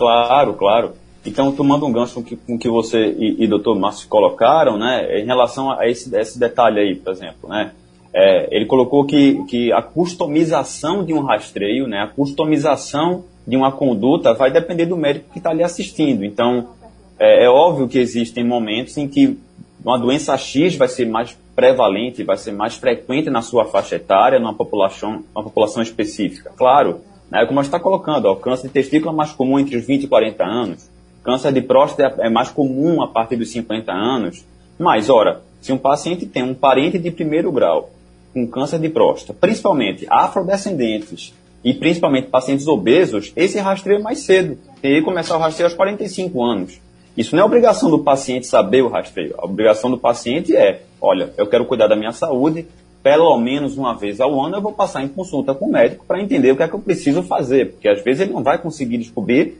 Claro, 0.00 0.54
claro. 0.54 0.92
Então, 1.26 1.52
tomando 1.52 1.84
um 1.84 1.92
gancho 1.92 2.14
com 2.14 2.22
que, 2.22 2.34
com 2.34 2.58
que 2.58 2.70
você 2.70 3.14
e, 3.18 3.44
e 3.44 3.46
doutor 3.46 3.78
Márcio 3.78 4.08
colocaram, 4.08 4.78
né, 4.78 5.20
em 5.20 5.26
relação 5.26 5.70
a 5.70 5.86
esse, 5.86 6.16
esse 6.16 6.40
detalhe 6.40 6.80
aí, 6.80 6.94
por 6.94 7.12
exemplo, 7.12 7.50
né, 7.50 7.72
é, 8.14 8.48
ele 8.50 8.64
colocou 8.64 9.04
que, 9.04 9.44
que 9.44 9.70
a 9.70 9.82
customização 9.82 11.04
de 11.04 11.12
um 11.12 11.20
rastreio, 11.20 11.86
né, 11.86 11.98
a 11.98 12.06
customização 12.06 13.24
de 13.46 13.54
uma 13.54 13.70
conduta 13.70 14.32
vai 14.32 14.50
depender 14.50 14.86
do 14.86 14.96
médico 14.96 15.30
que 15.30 15.38
está 15.38 15.50
ali 15.50 15.62
assistindo. 15.62 16.24
Então, 16.24 16.70
é, 17.18 17.44
é, 17.44 17.50
óbvio 17.50 17.86
que 17.86 17.98
existem 17.98 18.42
momentos 18.42 18.96
em 18.96 19.06
que 19.06 19.38
uma 19.84 19.98
doença 19.98 20.34
X 20.38 20.76
vai 20.76 20.88
ser 20.88 21.06
mais 21.06 21.36
prevalente, 21.54 22.24
vai 22.24 22.38
ser 22.38 22.52
mais 22.52 22.74
frequente 22.74 23.28
na 23.28 23.42
sua 23.42 23.66
faixa 23.66 23.96
etária, 23.96 24.38
numa 24.38 24.54
população, 24.54 25.22
uma 25.34 25.44
população 25.44 25.82
específica. 25.82 26.50
Claro, 26.56 27.02
né, 27.30 27.46
como 27.46 27.60
a 27.60 27.62
gente 27.62 27.68
está 27.68 27.78
colocando, 27.78 28.26
ó, 28.26 28.34
câncer 28.34 28.66
de 28.66 28.72
testícula 28.72 29.12
é 29.12 29.16
mais 29.16 29.32
comum 29.32 29.58
entre 29.58 29.76
os 29.76 29.86
20 29.86 30.04
e 30.04 30.08
40 30.08 30.44
anos, 30.44 30.90
câncer 31.22 31.52
de 31.52 31.60
próstata 31.60 32.22
é 32.22 32.28
mais 32.28 32.50
comum 32.50 33.02
a 33.02 33.08
partir 33.08 33.36
dos 33.36 33.50
50 33.50 33.92
anos. 33.92 34.44
Mas, 34.78 35.10
ora, 35.10 35.42
se 35.60 35.72
um 35.72 35.78
paciente 35.78 36.26
tem 36.26 36.42
um 36.42 36.54
parente 36.54 36.98
de 36.98 37.10
primeiro 37.10 37.52
grau 37.52 37.90
com 38.32 38.46
câncer 38.46 38.78
de 38.78 38.88
próstata, 38.88 39.38
principalmente 39.38 40.06
afrodescendentes 40.08 41.34
e 41.62 41.74
principalmente 41.74 42.28
pacientes 42.28 42.66
obesos, 42.66 43.32
esse 43.36 43.58
rastreio 43.58 43.98
é 43.98 44.02
mais 44.02 44.20
cedo. 44.20 44.56
Tem 44.80 44.94
que 44.94 45.02
começar 45.02 45.36
o 45.36 45.40
rastreio 45.40 45.66
aos 45.66 45.76
45 45.76 46.42
anos. 46.42 46.80
Isso 47.16 47.36
não 47.36 47.42
é 47.42 47.46
obrigação 47.46 47.90
do 47.90 47.98
paciente 47.98 48.46
saber 48.46 48.82
o 48.82 48.88
rastreio. 48.88 49.34
A 49.36 49.44
obrigação 49.44 49.90
do 49.90 49.98
paciente 49.98 50.56
é, 50.56 50.82
olha, 51.00 51.32
eu 51.36 51.46
quero 51.46 51.66
cuidar 51.66 51.88
da 51.88 51.96
minha 51.96 52.12
saúde, 52.12 52.66
pelo 53.02 53.36
menos 53.38 53.76
uma 53.76 53.94
vez 53.94 54.20
ao 54.20 54.40
ano 54.40 54.56
eu 54.56 54.62
vou 54.62 54.72
passar 54.72 55.02
em 55.02 55.08
consulta 55.08 55.54
com 55.54 55.66
o 55.66 55.72
médico 55.72 56.04
para 56.06 56.20
entender 56.20 56.52
o 56.52 56.56
que 56.56 56.62
é 56.62 56.68
que 56.68 56.74
eu 56.74 56.80
preciso 56.80 57.22
fazer, 57.22 57.72
porque 57.72 57.88
às 57.88 58.02
vezes 58.02 58.22
ele 58.22 58.32
não 58.32 58.42
vai 58.42 58.58
conseguir 58.58 58.98
descobrir 58.98 59.58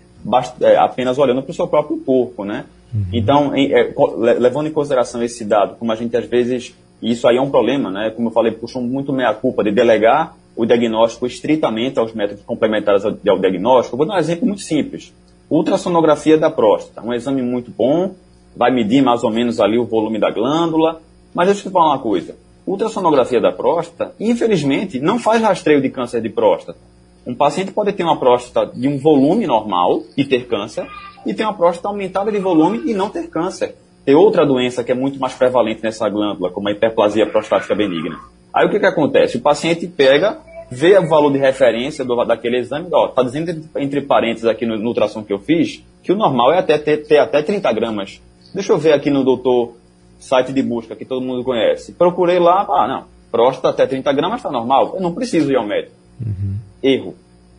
é, 0.61 0.77
apenas 0.77 1.19
olhando 1.19 1.43
para 1.43 1.51
o 1.51 1.55
seu 1.55 1.67
próprio 1.67 1.99
corpo, 1.99 2.45
né? 2.45 2.67
Uhum. 2.93 3.05
Então, 3.13 3.53
é, 3.55 3.93
levando 4.39 4.67
em 4.67 4.73
consideração 4.73 5.23
esse 5.23 5.45
dado, 5.45 5.77
como 5.77 5.91
a 5.93 5.95
gente 5.95 6.15
às 6.17 6.27
vezes, 6.27 6.75
e 7.01 7.13
isso 7.13 7.27
aí 7.27 7.37
é 7.37 7.41
um 7.41 7.51
problema, 7.51 7.91
né? 7.91 8.11
Como 8.11 8.29
eu 8.29 8.33
falei, 8.33 8.53
puxou 8.53 8.83
muito 8.83 9.13
meia 9.13 9.33
culpa 9.33 9.65
de 9.65 9.73
delegar 9.73 10.37
o 10.55 10.67
diagnóstico 10.67 11.27
estritamente 11.27 11.99
aos 11.99 12.13
métodos 12.13 12.45
complementares 12.45 13.05
ao, 13.05 13.17
ao 13.29 13.39
diagnóstico. 13.39 13.97
vou 13.97 14.07
dar 14.07 14.17
um 14.17 14.19
exemplo 14.19 14.47
muito 14.47 14.61
simples. 14.61 15.15
Ultrassonografia 15.49 16.37
da 16.37 16.51
próstata, 16.51 17.07
um 17.07 17.15
exame 17.15 17.41
muito 17.41 17.71
bom, 17.71 18.15
vai 18.55 18.71
medir 18.71 19.03
mais 19.03 19.25
ou 19.25 19.31
menos 19.31 19.61
ali 19.61 19.79
o 19.79 19.87
volume 19.87 20.19
da 20.19 20.31
glândula, 20.31 21.01
mas 21.35 21.47
deixa 21.47 21.63
eu 21.63 21.71
te 21.71 21.73
falar 21.73 21.95
uma 21.95 21.99
coisa. 21.99 22.37
Ultrassonografia 22.71 23.41
da 23.41 23.51
próstata, 23.51 24.15
infelizmente, 24.21 25.01
não 25.01 25.19
faz 25.19 25.43
rastreio 25.43 25.83
de 25.83 25.91
câncer 25.91 26.23
de 26.23 26.29
próstata. 26.29 26.79
Um 27.27 27.35
paciente 27.35 27.73
pode 27.73 27.93
ter 27.93 28.05
uma 28.05 28.17
próstata 28.17 28.73
de 28.73 28.87
um 28.87 28.97
volume 28.97 29.45
normal 29.45 30.05
e 30.17 30.25
ter 30.25 30.47
câncer, 30.47 30.87
e 31.27 31.35
ter 31.35 31.43
uma 31.43 31.53
próstata 31.53 31.89
aumentada 31.89 32.31
de 32.31 32.39
volume 32.39 32.89
e 32.89 32.95
não 32.95 33.11
ter 33.11 33.29
câncer. 33.29 33.75
Tem 34.05 34.15
outra 34.15 34.47
doença 34.47 34.85
que 34.85 34.93
é 34.93 34.95
muito 34.95 35.19
mais 35.19 35.35
prevalente 35.35 35.83
nessa 35.83 36.09
glândula, 36.09 36.53
como 36.53 36.69
a 36.69 36.71
hiperplasia 36.71 37.27
prostática 37.27 37.75
benigna. 37.75 38.17
Aí 38.55 38.69
o 38.69 38.71
que, 38.71 38.79
que 38.79 38.87
acontece? 38.87 39.39
O 39.39 39.41
paciente 39.41 39.89
pega, 39.89 40.39
vê 40.71 40.97
o 40.97 41.09
valor 41.09 41.33
de 41.33 41.39
referência 41.39 42.05
do, 42.05 42.25
daquele 42.25 42.59
exame, 42.59 42.87
ó, 42.93 43.09
tá 43.09 43.25
dizendo 43.25 43.51
entre, 43.51 43.69
entre 43.79 44.01
parênteses 44.03 44.47
aqui 44.47 44.65
no, 44.65 44.79
no 44.79 44.91
ultrassom 44.91 45.25
que 45.25 45.33
eu 45.33 45.41
fiz, 45.41 45.85
que 46.05 46.13
o 46.13 46.17
normal 46.17 46.53
é 46.53 46.61
até 46.61 46.79
ter, 46.79 46.99
ter 46.99 47.19
até 47.19 47.43
30 47.43 47.73
gramas. 47.73 48.23
Deixa 48.55 48.73
eu 48.73 48.79
ver 48.79 48.93
aqui 48.93 49.11
no 49.11 49.25
doutor 49.25 49.75
site 50.21 50.53
de 50.53 50.63
busca 50.63 50.95
que 50.95 51.05
todo 51.05 51.25
mundo 51.25 51.43
conhece. 51.43 51.93
Procurei 51.93 52.39
lá, 52.39 52.67
ah, 52.69 52.87
não, 52.87 53.05
próstata 53.33 53.71
até 53.71 53.87
30 53.87 54.13
gramas 54.13 54.39
está 54.39 54.51
normal, 54.51 54.93
eu 54.95 55.01
não 55.01 55.15
preciso 55.15 55.51
ir 55.51 55.57
ao 55.57 55.67
médico. 55.67 55.95
Uhum. 56.25 56.57
Erro. 56.83 57.15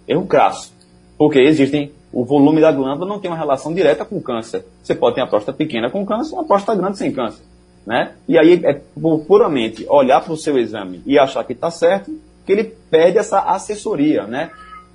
Erro 0.07 0.25
crasso. 0.25 0.71
Porque 1.17 1.39
existem, 1.39 1.91
o 2.13 2.23
volume 2.23 2.61
da 2.61 2.71
glândula 2.71 3.07
não 3.07 3.19
tem 3.19 3.29
uma 3.29 3.37
relação 3.37 3.73
direta 3.73 4.05
com 4.05 4.21
câncer. 4.21 4.65
Você 4.81 4.95
pode 4.95 5.15
ter 5.15 5.21
a 5.21 5.27
próstata 5.27 5.57
pequena 5.57 5.89
com 5.89 6.05
câncer 6.05 6.31
e 6.31 6.35
uma 6.35 6.45
próstata 6.45 6.79
grande 6.79 6.97
sem 6.97 7.11
câncer. 7.11 7.43
Né? 7.85 8.13
E 8.27 8.37
aí 8.37 8.61
é 8.63 8.79
puramente 9.27 9.85
olhar 9.89 10.21
para 10.21 10.33
o 10.33 10.37
seu 10.37 10.57
exame 10.57 11.01
e 11.05 11.17
achar 11.17 11.43
que 11.43 11.53
está 11.53 11.71
certo, 11.71 12.11
que 12.45 12.51
ele 12.51 12.63
perde 12.89 13.17
essa 13.17 13.39
assessoria, 13.39 14.23
né? 14.27 14.51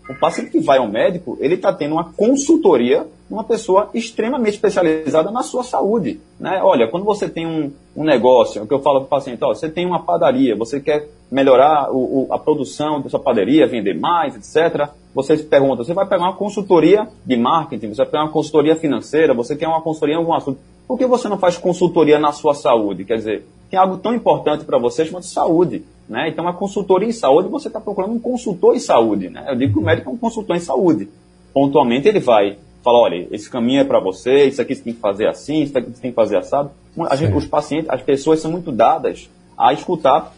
O 0.09 0.15
paciente 0.15 0.51
que 0.51 0.61
vai 0.61 0.79
ao 0.79 0.89
médico, 0.89 1.37
ele 1.41 1.55
está 1.55 1.73
tendo 1.73 1.95
uma 1.95 2.13
consultoria 2.13 3.07
uma 3.29 3.45
pessoa 3.45 3.91
extremamente 3.93 4.55
especializada 4.55 5.31
na 5.31 5.43
sua 5.43 5.65
saúde. 5.65 6.21
Né? 6.39 6.61
Olha, 6.63 6.89
quando 6.89 7.05
você 7.05 7.29
tem 7.29 7.47
um, 7.47 7.73
um 7.97 8.05
negócio, 8.05 8.63
o 8.63 8.67
que 8.67 8.75
eu 8.75 8.81
falo 8.81 9.01
para 9.01 9.07
o 9.07 9.09
paciente, 9.09 9.43
ó, 9.43 9.49
você 9.49 9.69
tem 9.69 9.85
uma 9.85 10.03
padaria, 10.03 10.55
você 10.55 10.81
quer 10.81 11.09
melhorar 11.31 11.91
o, 11.91 12.27
o, 12.27 12.33
a 12.33 12.39
produção 12.39 13.01
da 13.01 13.09
sua 13.09 13.19
padaria, 13.19 13.67
vender 13.67 13.99
mais, 13.99 14.37
etc. 14.37 14.91
Você 15.13 15.37
se 15.37 15.45
pergunta, 15.45 15.83
você 15.83 15.93
vai 15.93 16.07
pegar 16.07 16.25
uma 16.25 16.37
consultoria 16.37 17.09
de 17.25 17.37
marketing, 17.37 17.89
você 17.89 18.03
vai 18.03 18.07
pegar 18.07 18.25
uma 18.25 18.33
consultoria 18.33 18.77
financeira, 18.77 19.35
você 19.35 19.57
quer 19.57 19.67
uma 19.67 19.83
consultoria 19.83 20.15
em 20.15 20.19
algum 20.19 20.35
assunto. 20.35 20.61
Por 20.87 20.97
que 20.97 21.05
você 21.05 21.29
não 21.29 21.39
faz 21.39 21.59
consultoria 21.59 22.19
na 22.19 22.31
sua 22.31 22.55
saúde? 22.55 23.05
Quer 23.05 23.17
dizer, 23.17 23.45
tem 23.71 23.79
algo 23.79 23.99
tão 23.99 24.15
importante 24.15 24.65
para 24.65 24.79
você 24.79 25.05
chamado 25.05 25.25
saúde. 25.25 25.85
Né? 26.09 26.29
Então, 26.29 26.47
a 26.47 26.53
consultoria 26.53 27.09
em 27.09 27.13
saúde, 27.13 27.49
você 27.49 27.69
está 27.69 27.81
procurando 27.81 28.13
um 28.13 28.19
consultor 28.19 28.75
em 28.77 28.79
saúde. 28.79 29.29
Né? 29.29 29.45
Eu 29.49 29.57
digo 29.57 29.75
que 29.75 29.79
o 29.79 29.83
médico 29.83 30.11
é 30.11 30.13
um 30.13 30.17
consultor 30.17 30.57
em 30.57 30.61
saúde. 30.61 31.09
Pontualmente, 31.53 32.09
ele 32.09 32.21
vai 32.21 32.59
falar, 32.83 33.01
olha, 33.01 33.27
esse 33.33 33.51
caminho 33.51 33.81
é 33.81 33.85
para 33.85 33.99
você, 33.99 34.45
isso 34.45 34.63
aqui 34.63 34.75
você 34.75 34.83
tem 34.83 34.93
que 34.95 35.01
fazer 35.01 35.27
assim, 35.27 35.63
isso 35.63 35.77
aqui 35.77 35.91
você 35.91 36.01
tem 36.01 36.13
que 36.13 36.15
fazer 36.15 36.37
assado. 36.37 36.71
Gente, 37.17 37.35
os 37.35 37.47
pacientes, 37.47 37.91
as 37.91 38.01
pessoas 38.03 38.39
são 38.39 38.51
muito 38.51 38.71
dadas 38.71 39.29
a 39.59 39.73
escutar 39.73 40.33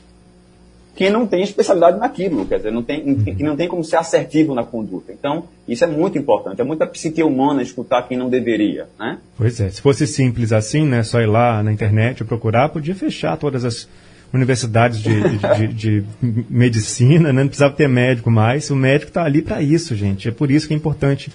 quem 0.99 1.11
não 1.11 1.29
tem 1.29 1.45
especialidade 1.45 1.97
naquilo, 1.97 2.45
quer 2.45 2.57
dizer, 2.57 2.73
não 2.73 2.83
tem, 2.83 3.15
que 3.15 3.45
não 3.45 3.55
tem 3.55 3.69
como 3.69 3.85
ser 3.85 3.99
assertivo 3.99 4.53
na 4.53 4.65
conduta. 4.65 5.13
Então, 5.13 5.45
isso 5.69 5.85
é 5.85 5.87
muito 5.87 6.19
importante. 6.19 6.61
É 6.61 6.65
muita 6.65 6.89
psique 6.89 7.23
humana 7.23 7.63
escutar 7.63 8.03
quem 8.03 8.19
não 8.19 8.29
deveria, 8.29 8.89
né? 8.99 9.19
Pois 9.37 9.61
é. 9.61 9.71
Se 9.71 9.81
fosse 9.81 10.09
simples 10.09 10.53
assim, 10.53 10.85
né, 10.85 11.05
só 11.05 11.21
ir 11.21 11.27
lá 11.27 11.63
na 11.63 11.73
internet 11.73 12.25
procurar, 12.25 12.71
podia 12.71 12.97
fechar 12.97 13.37
todas 13.37 13.65
as 13.65 13.89
universidades 14.35 14.99
de, 14.99 15.21
de, 15.21 15.39
de, 15.69 15.69
de 15.69 16.05
medicina, 16.51 17.33
né? 17.33 17.43
não 17.43 17.49
precisava 17.49 17.75
ter 17.75 17.89
médico 17.89 18.29
mais. 18.29 18.69
O 18.69 18.75
médico 18.75 19.11
está 19.11 19.23
ali 19.23 19.41
para 19.41 19.63
isso, 19.63 19.95
gente. 19.95 20.27
É 20.27 20.33
por 20.33 20.51
isso 20.51 20.67
que 20.67 20.75
é 20.75 20.77
importante 20.77 21.31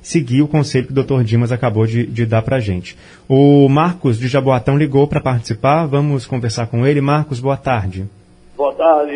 seguir 0.00 0.42
o 0.42 0.48
conselho 0.48 0.86
que 0.86 0.92
o 0.92 1.02
Dr. 1.02 1.24
Dimas 1.24 1.50
acabou 1.50 1.88
de, 1.88 2.06
de 2.06 2.24
dar 2.24 2.42
para 2.42 2.58
a 2.58 2.60
gente. 2.60 2.96
O 3.28 3.68
Marcos 3.68 4.16
de 4.16 4.28
Jaboatão 4.28 4.78
ligou 4.78 5.08
para 5.08 5.20
participar, 5.20 5.86
vamos 5.86 6.24
conversar 6.24 6.68
com 6.68 6.86
ele. 6.86 7.00
Marcos, 7.00 7.40
boa 7.40 7.56
tarde. 7.56 8.06
Boa 8.58 8.74
tarde, 8.74 9.12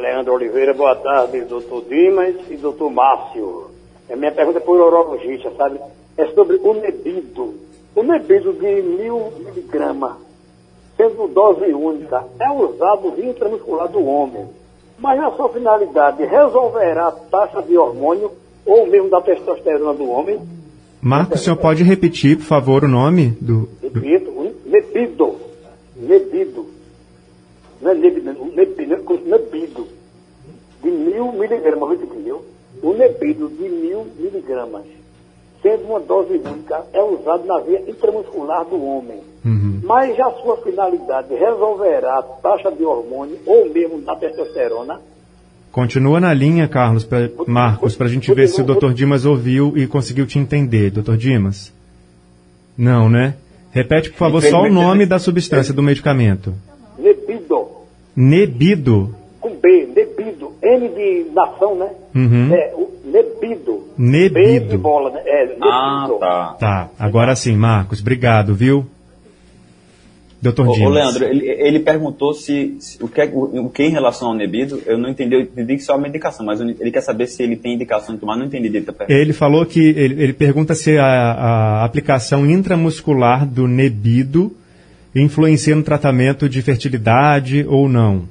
Leandro 0.00 0.34
Oliveira, 0.34 0.72
boa 0.72 0.94
tarde, 0.94 1.40
doutor 1.40 1.82
Dimas 1.88 2.36
e 2.48 2.56
doutor 2.56 2.88
Márcio. 2.88 3.72
A 4.08 4.14
minha 4.14 4.30
pergunta 4.30 4.58
é 4.58 4.60
por 4.60 4.78
urologista, 4.78 5.50
sabe? 5.56 5.80
É 6.16 6.26
sobre 6.26 6.60
o 6.62 6.74
nebido. 6.74 7.54
O 7.96 8.04
nebido 8.04 8.52
de 8.52 8.80
mil 8.80 9.32
miligramas, 9.36 10.12
sendo 10.96 11.26
dose 11.26 11.72
única, 11.72 12.24
é 12.38 12.48
usado 12.52 13.10
via 13.16 13.30
intramuscular 13.30 13.88
do 13.88 14.06
homem, 14.06 14.46
mas 14.96 15.18
na 15.18 15.32
sua 15.32 15.48
finalidade 15.48 16.24
resolverá 16.24 17.08
a 17.08 17.12
taxa 17.12 17.60
de 17.60 17.76
hormônio 17.76 18.30
ou 18.64 18.86
mesmo 18.86 19.10
da 19.10 19.20
testosterona 19.20 19.92
do 19.92 20.08
homem. 20.08 20.40
Marcos, 21.02 21.40
o 21.40 21.42
senhor 21.42 21.56
pode 21.56 21.82
repetir, 21.82 22.36
por 22.36 22.44
favor, 22.44 22.84
o 22.84 22.88
nome 22.88 23.36
do. 23.40 23.68
Repito, 23.82 24.52
nebido. 24.64 25.34
Nebido. 25.96 26.77
Não 27.80 27.90
é 27.90 27.94
nebido, 27.94 28.32
nebido, 28.54 29.20
nebido. 29.24 29.86
De 30.82 30.90
mil 30.90 31.32
miligramas, 31.32 32.00
entendeu? 32.00 32.44
O 32.82 32.92
nebido 32.92 33.48
de 33.48 33.68
mil 33.68 34.06
miligramas, 34.16 34.84
sendo 35.62 35.84
uma 35.84 36.00
dose 36.00 36.34
única, 36.34 36.84
é 36.92 37.02
usado 37.02 37.46
na 37.46 37.58
via 37.60 37.82
intramuscular 37.88 38.64
do 38.64 38.82
homem. 38.84 39.20
Uhum. 39.44 39.80
Mas 39.82 40.16
já 40.16 40.30
sua 40.32 40.56
finalidade 40.58 41.34
resolverá 41.34 42.18
a 42.18 42.22
taxa 42.22 42.70
de 42.70 42.84
hormônio 42.84 43.38
ou 43.46 43.68
mesmo 43.68 44.00
da 44.00 44.14
testosterona 44.14 45.00
Continua 45.70 46.18
na 46.18 46.32
linha, 46.32 46.66
Carlos, 46.66 47.04
pra, 47.04 47.28
Marcos, 47.46 47.94
para 47.94 48.06
a 48.06 48.10
gente 48.10 48.32
ver 48.32 48.48
se 48.48 48.60
o 48.60 48.64
Dr. 48.64 48.92
Dimas 48.92 49.24
ouviu 49.24 49.76
e 49.76 49.86
conseguiu 49.86 50.26
te 50.26 50.38
entender. 50.38 50.90
Dr. 50.90 51.16
Dimas? 51.16 51.72
Não, 52.76 53.08
né? 53.08 53.34
Repete, 53.70 54.10
por 54.10 54.16
favor, 54.16 54.42
só 54.42 54.62
o 54.62 54.70
nome 54.70 55.04
da 55.04 55.18
substância 55.18 55.74
do 55.74 55.82
medicamento. 55.82 56.54
Nebido. 58.20 59.14
Com 59.40 59.50
B, 59.50 59.86
nebido. 59.94 60.52
N 60.60 60.88
de 60.88 61.30
nação, 61.32 61.76
né? 61.76 61.88
Uhum. 62.12 62.52
É, 62.52 62.74
o 62.74 62.90
nebido. 63.04 63.84
Nebido. 63.96 64.34
B 64.34 64.60
de 64.60 64.76
bola, 64.76 65.10
né? 65.10 65.22
É, 65.24 65.46
nebido. 65.46 65.64
Ah, 65.64 66.08
tá. 66.18 66.56
Tá, 66.58 66.90
agora 66.98 67.36
sim, 67.36 67.54
Marcos, 67.54 68.00
obrigado, 68.00 68.56
viu? 68.56 68.84
Doutor 70.42 70.72
Dimas. 70.72 70.88
Ô, 70.88 70.90
Leandro, 70.90 71.24
ele, 71.26 71.46
ele 71.48 71.78
perguntou 71.78 72.34
se, 72.34 72.76
se, 72.80 73.00
o, 73.00 73.06
que, 73.06 73.20
é, 73.20 73.26
o, 73.32 73.66
o, 73.66 73.70
que 73.70 73.84
em 73.84 73.90
relação 73.90 74.28
ao 74.28 74.34
nebido, 74.34 74.82
eu 74.84 74.98
não 74.98 75.08
entendi, 75.08 75.36
eu 75.36 75.40
entendi 75.42 75.76
que 75.76 75.82
só 75.82 75.94
é 75.94 75.96
uma 75.96 76.08
indicação, 76.08 76.44
mas 76.44 76.60
ele 76.60 76.90
quer 76.90 77.00
saber 77.00 77.28
se 77.28 77.44
ele 77.44 77.54
tem 77.54 77.74
indicação 77.74 78.16
de 78.16 78.20
tomar, 78.20 78.36
não 78.36 78.46
entendi 78.46 78.68
dele. 78.68 78.86
Ele 79.08 79.32
falou 79.32 79.64
que, 79.64 79.80
ele, 79.80 80.20
ele 80.20 80.32
pergunta 80.32 80.74
se 80.74 80.98
a, 80.98 81.06
a, 81.06 81.84
aplicação 81.84 82.44
intramuscular 82.44 83.46
do 83.46 83.68
nebido 83.68 84.52
influencia 85.14 85.74
no 85.74 85.82
tratamento 85.82 86.48
de 86.48 86.60
fertilidade 86.62 87.64
ou 87.68 87.88
não. 87.88 88.28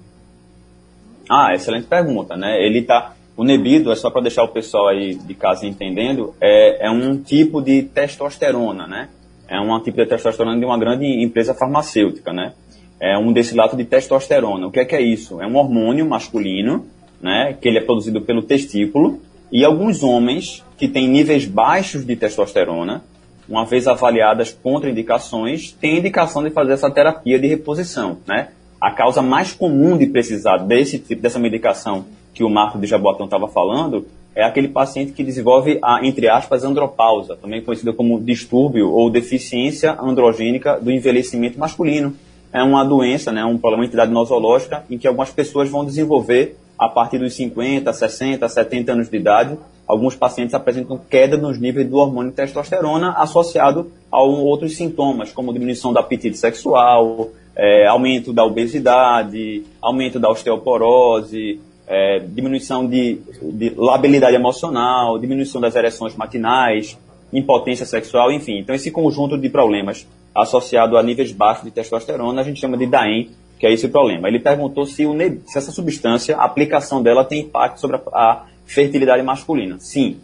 Ah, 1.30 1.54
excelente 1.54 1.88
pergunta, 1.88 2.38
né? 2.38 2.66
Ele 2.66 2.82
tá, 2.82 3.14
o 3.36 3.44
nebido, 3.44 3.92
é 3.92 3.96
só 3.96 4.10
para 4.10 4.22
deixar 4.22 4.44
o 4.44 4.48
pessoal 4.48 4.88
aí 4.88 5.16
de 5.16 5.34
casa 5.34 5.66
entendendo, 5.66 6.34
é, 6.40 6.88
é 6.88 6.90
um 6.90 7.18
tipo 7.18 7.62
de 7.62 7.84
testosterona, 7.84 8.88
né? 8.88 9.10
é 9.48 9.60
um 9.60 9.80
tipo 9.80 9.98
de 9.98 10.06
testosterona 10.06 10.60
de 10.60 10.66
uma 10.66 10.78
grande 10.78 11.06
empresa 11.24 11.54
farmacêutica, 11.54 12.34
né? 12.34 12.54
É 13.00 13.18
um 13.18 13.32
destilato 13.32 13.78
de 13.78 13.86
testosterona. 13.86 14.68
O 14.68 14.72
que 14.72 14.80
é 14.80 14.86
que 14.86 14.96
é 14.96 15.02
isso? 15.02 15.42
É 15.42 15.48
um 15.48 15.56
hormônio 15.56 16.06
masculino, 16.06 16.86
né? 17.22 17.56
Que 17.60 17.70
ele 17.70 17.78
é 17.78 17.82
produzido 17.82 18.22
pelo 18.22 18.42
testículo 18.42 19.22
e 19.52 19.64
alguns 19.64 20.04
homens 20.04 20.64
que 20.78 20.88
têm 20.88 21.08
níveis 21.08 21.46
baixos 21.46 22.06
de 22.06 22.16
testosterona, 22.16 23.04
uma 23.48 23.66
vez 23.66 23.88
avaliadas 23.88 24.52
contraindicações, 24.52 25.72
têm 25.72 26.00
indicação 26.00 26.44
de 26.44 26.50
fazer 26.50 26.74
essa 26.74 26.90
terapia 26.90 27.40
de 27.40 27.48
reposição, 27.48 28.18
né? 28.28 28.50
A 28.80 28.92
causa 28.92 29.22
mais 29.22 29.54
comum 29.54 29.98
de 29.98 30.06
precisar 30.06 30.58
desse 30.58 31.00
tipo 31.00 31.22
dessa 31.22 31.40
medicação 31.40 32.06
que 32.34 32.44
o 32.44 32.50
Marco 32.50 32.78
de 32.78 32.86
Jaboatão 32.86 33.26
estava 33.26 33.48
falando 33.48 34.06
é 34.36 34.44
aquele 34.44 34.68
paciente 34.68 35.14
que 35.14 35.24
desenvolve 35.24 35.80
a, 35.82 36.06
entre 36.06 36.30
aspas, 36.30 36.64
andropausa, 36.64 37.36
também 37.36 37.64
conhecida 37.64 37.92
como 37.92 38.20
distúrbio 38.20 38.92
ou 38.92 39.10
deficiência 39.10 39.98
androgênica 40.00 40.80
do 40.80 40.92
envelhecimento 40.92 41.58
masculino. 41.58 42.14
É 42.54 42.62
uma 42.62 42.84
doença, 42.84 43.32
né, 43.32 43.44
um 43.44 43.58
problema 43.58 43.84
de 43.84 43.88
entidade 43.88 44.12
nosológica 44.12 44.84
em 44.92 44.98
que 45.00 45.08
algumas 45.08 45.32
pessoas 45.32 45.70
vão 45.70 45.84
desenvolver 45.84 46.56
a 46.78 46.88
partir 46.88 47.18
dos 47.18 47.34
50, 47.34 47.92
60, 47.92 48.48
70 48.48 48.92
anos 48.92 49.10
de 49.10 49.18
idade. 49.18 49.58
Alguns 49.88 50.16
pacientes 50.16 50.54
apresentam 50.54 51.00
queda 51.10 51.38
nos 51.38 51.58
níveis 51.58 51.88
do 51.88 51.98
hormônio 51.98 52.32
testosterona 52.34 53.14
associado 53.14 53.90
a 54.12 54.22
outros 54.22 54.76
sintomas, 54.76 55.32
como 55.32 55.54
diminuição 55.54 55.94
do 55.94 56.00
apetite 56.00 56.38
sexual, 56.38 57.30
é, 57.56 57.88
aumento 57.88 58.34
da 58.34 58.44
obesidade, 58.44 59.64
aumento 59.82 60.20
da 60.20 60.30
osteoporose, 60.30 61.60
é, 61.88 62.20
diminuição 62.20 62.86
de, 62.86 63.20
de 63.42 63.74
labilidade 63.78 64.36
emocional, 64.36 65.18
diminuição 65.18 65.62
das 65.62 65.74
ereções 65.76 66.16
matinais, 66.16 66.98
impotência 67.32 67.86
sexual, 67.86 68.32
enfim. 68.32 68.60
Então, 68.60 68.76
esse 68.76 68.92
conjunto 68.92 69.38
de 69.38 69.50
problemas 69.50 70.06
associado 70.36 70.98
a 70.98 71.04
níveis 71.04 71.32
baixos 71.32 71.64
de 71.64 71.72
testosterona, 71.72 72.42
a 72.42 72.44
gente 72.44 72.60
chama 72.60 72.78
de 72.78 72.86
DAEM, 72.86 73.30
que 73.58 73.66
é 73.66 73.74
esse 73.74 73.88
problema. 73.88 74.28
Ele 74.28 74.40
perguntou 74.40 74.86
se, 74.86 75.06
o, 75.06 75.16
se 75.46 75.58
essa 75.58 75.72
substância, 75.72 76.38
a 76.38 76.44
aplicação 76.44 77.02
dela 77.02 77.24
tem 77.24 77.42
impacto 77.42 77.80
sobre 77.80 77.98
a, 77.98 78.02
a 78.14 78.46
fertilidade 78.68 79.24
masculina. 79.24 79.78
Sim. 79.80 80.18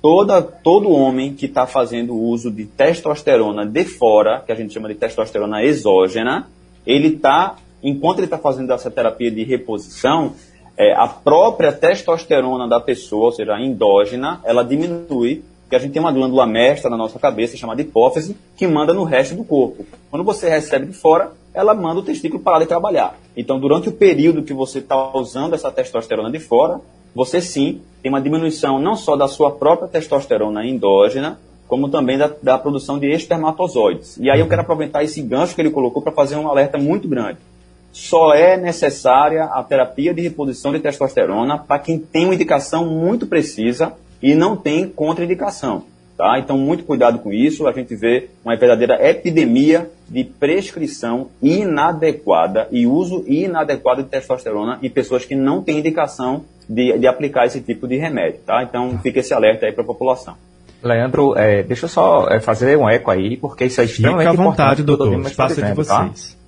Toda, 0.00 0.40
todo 0.40 0.90
homem 0.90 1.34
que 1.34 1.46
está 1.46 1.66
fazendo 1.66 2.14
uso 2.14 2.50
de 2.50 2.64
testosterona 2.64 3.66
de 3.66 3.84
fora, 3.84 4.40
que 4.46 4.52
a 4.52 4.54
gente 4.54 4.72
chama 4.72 4.88
de 4.88 4.94
testosterona 4.94 5.62
exógena, 5.64 6.48
ele 6.86 7.08
está, 7.08 7.56
enquanto 7.82 8.20
ele 8.20 8.26
está 8.26 8.38
fazendo 8.38 8.72
essa 8.72 8.90
terapia 8.90 9.30
de 9.30 9.42
reposição, 9.42 10.34
é, 10.76 10.94
a 10.94 11.08
própria 11.08 11.72
testosterona 11.72 12.68
da 12.68 12.78
pessoa, 12.78 13.26
ou 13.26 13.32
seja, 13.32 13.54
a 13.54 13.60
endógena, 13.60 14.40
ela 14.44 14.62
diminui, 14.62 15.42
porque 15.62 15.74
a 15.74 15.78
gente 15.80 15.92
tem 15.92 16.00
uma 16.00 16.12
glândula 16.12 16.46
mestra 16.46 16.88
na 16.88 16.96
nossa 16.96 17.18
cabeça, 17.18 17.56
chamada 17.56 17.82
hipófise, 17.82 18.36
que 18.56 18.66
manda 18.66 18.94
no 18.94 19.02
resto 19.02 19.34
do 19.34 19.44
corpo. 19.44 19.84
Quando 20.08 20.24
você 20.24 20.48
recebe 20.48 20.86
de 20.86 20.92
fora, 20.92 21.32
ela 21.52 21.74
manda 21.74 21.98
o 21.98 22.04
testículo 22.04 22.40
parar 22.40 22.60
de 22.60 22.66
trabalhar. 22.66 23.18
Então, 23.36 23.58
durante 23.58 23.88
o 23.88 23.92
período 23.92 24.44
que 24.44 24.54
você 24.54 24.78
está 24.78 25.14
usando 25.16 25.54
essa 25.54 25.70
testosterona 25.72 26.30
de 26.30 26.38
fora, 26.38 26.80
você 27.14 27.40
sim 27.40 27.80
tem 28.02 28.10
uma 28.10 28.20
diminuição 28.20 28.78
não 28.78 28.96
só 28.96 29.16
da 29.16 29.28
sua 29.28 29.50
própria 29.50 29.88
testosterona 29.88 30.64
endógena, 30.64 31.38
como 31.66 31.88
também 31.88 32.16
da, 32.16 32.30
da 32.42 32.58
produção 32.58 32.98
de 32.98 33.10
espermatozoides. 33.10 34.16
E 34.18 34.30
aí 34.30 34.40
eu 34.40 34.48
quero 34.48 34.62
aproveitar 34.62 35.02
esse 35.02 35.20
gancho 35.20 35.54
que 35.54 35.60
ele 35.60 35.70
colocou 35.70 36.00
para 36.00 36.12
fazer 36.12 36.36
um 36.36 36.48
alerta 36.48 36.78
muito 36.78 37.08
grande 37.08 37.38
só 37.92 38.34
é 38.34 38.56
necessária 38.56 39.44
a 39.44 39.62
terapia 39.62 40.14
de 40.14 40.22
reposição 40.22 40.72
de 40.72 40.78
testosterona 40.78 41.58
para 41.58 41.80
quem 41.80 41.98
tem 41.98 42.24
uma 42.26 42.34
indicação 42.34 42.86
muito 42.86 43.26
precisa 43.26 43.92
e 44.22 44.34
não 44.34 44.56
tem 44.56 44.88
contraindicação. 44.88 45.84
Tá? 46.16 46.38
Então, 46.38 46.58
muito 46.58 46.84
cuidado 46.84 47.20
com 47.20 47.32
isso. 47.32 47.66
A 47.66 47.72
gente 47.72 47.94
vê 47.94 48.28
uma 48.44 48.56
verdadeira 48.56 48.98
epidemia 49.08 49.88
de 50.08 50.24
prescrição 50.24 51.28
inadequada 51.40 52.66
e 52.72 52.86
uso 52.86 53.24
inadequado 53.26 54.02
de 54.02 54.08
testosterona 54.08 54.78
em 54.82 54.90
pessoas 54.90 55.24
que 55.24 55.36
não 55.36 55.62
têm 55.62 55.78
indicação 55.78 56.44
de, 56.68 56.98
de 56.98 57.06
aplicar 57.06 57.46
esse 57.46 57.60
tipo 57.60 57.88
de 57.88 57.96
remédio. 57.96 58.40
Tá? 58.44 58.62
Então, 58.62 58.98
fica 58.98 59.20
esse 59.20 59.32
alerta 59.32 59.66
aí 59.66 59.72
para 59.72 59.82
a 59.82 59.86
população. 59.86 60.34
Leandro, 60.82 61.36
é, 61.36 61.62
deixa 61.62 61.86
eu 61.86 61.88
só 61.88 62.28
é, 62.28 62.38
fazer 62.38 62.76
um 62.76 62.88
eco 62.88 63.10
aí, 63.10 63.36
porque 63.36 63.64
isso 63.64 63.80
é 63.80 63.84
extremamente 63.84 64.30
Fica 64.30 64.42
à 64.42 64.44
vontade, 64.44 64.82
importante. 64.82 64.98
doutor. 64.98 65.18
O 65.18 65.26
espaço 65.26 65.60
é 65.60 65.62
de 65.62 65.68
tá? 65.68 65.74
vocês. 65.74 66.32
Tá? 66.32 66.38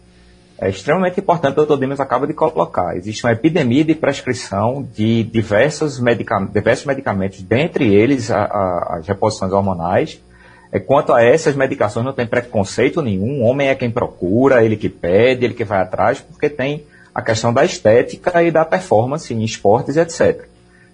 é 0.61 0.69
extremamente 0.69 1.19
importante, 1.19 1.55
o 1.55 1.57
doutor 1.57 1.79
Dimas 1.79 2.01
acaba 2.01 2.27
de 2.27 2.35
colocar. 2.35 2.95
Existe 2.95 3.25
uma 3.25 3.33
epidemia 3.33 3.83
de 3.83 3.95
prescrição 3.95 4.87
de 4.95 5.25
diversos, 5.25 5.99
medica 5.99 6.39
diversos 6.53 6.85
medicamentos, 6.85 7.43
dentre 7.43 7.93
eles 7.93 8.31
a, 8.31 8.45
a, 8.45 8.97
as 8.99 9.07
reposições 9.07 9.53
hormonais. 9.53 10.21
É, 10.71 10.79
quanto 10.79 11.15
a 11.15 11.23
essas 11.23 11.57
medicações, 11.57 12.05
não 12.05 12.13
tem 12.13 12.27
preconceito 12.27 13.01
nenhum. 13.01 13.41
O 13.41 13.45
homem 13.45 13.69
é 13.69 13.75
quem 13.75 13.91
procura, 13.91 14.63
ele 14.63 14.77
que 14.77 14.91
pede, 14.91 15.47
ele 15.47 15.55
que 15.55 15.65
vai 15.65 15.81
atrás, 15.81 16.21
porque 16.21 16.51
tem 16.51 16.85
a 17.21 17.25
questão 17.25 17.53
da 17.53 17.65
estética 17.65 18.43
e 18.43 18.51
da 18.51 18.65
performance 18.65 19.33
em 19.33 19.45
esportes, 19.45 19.97
etc. 19.97 20.47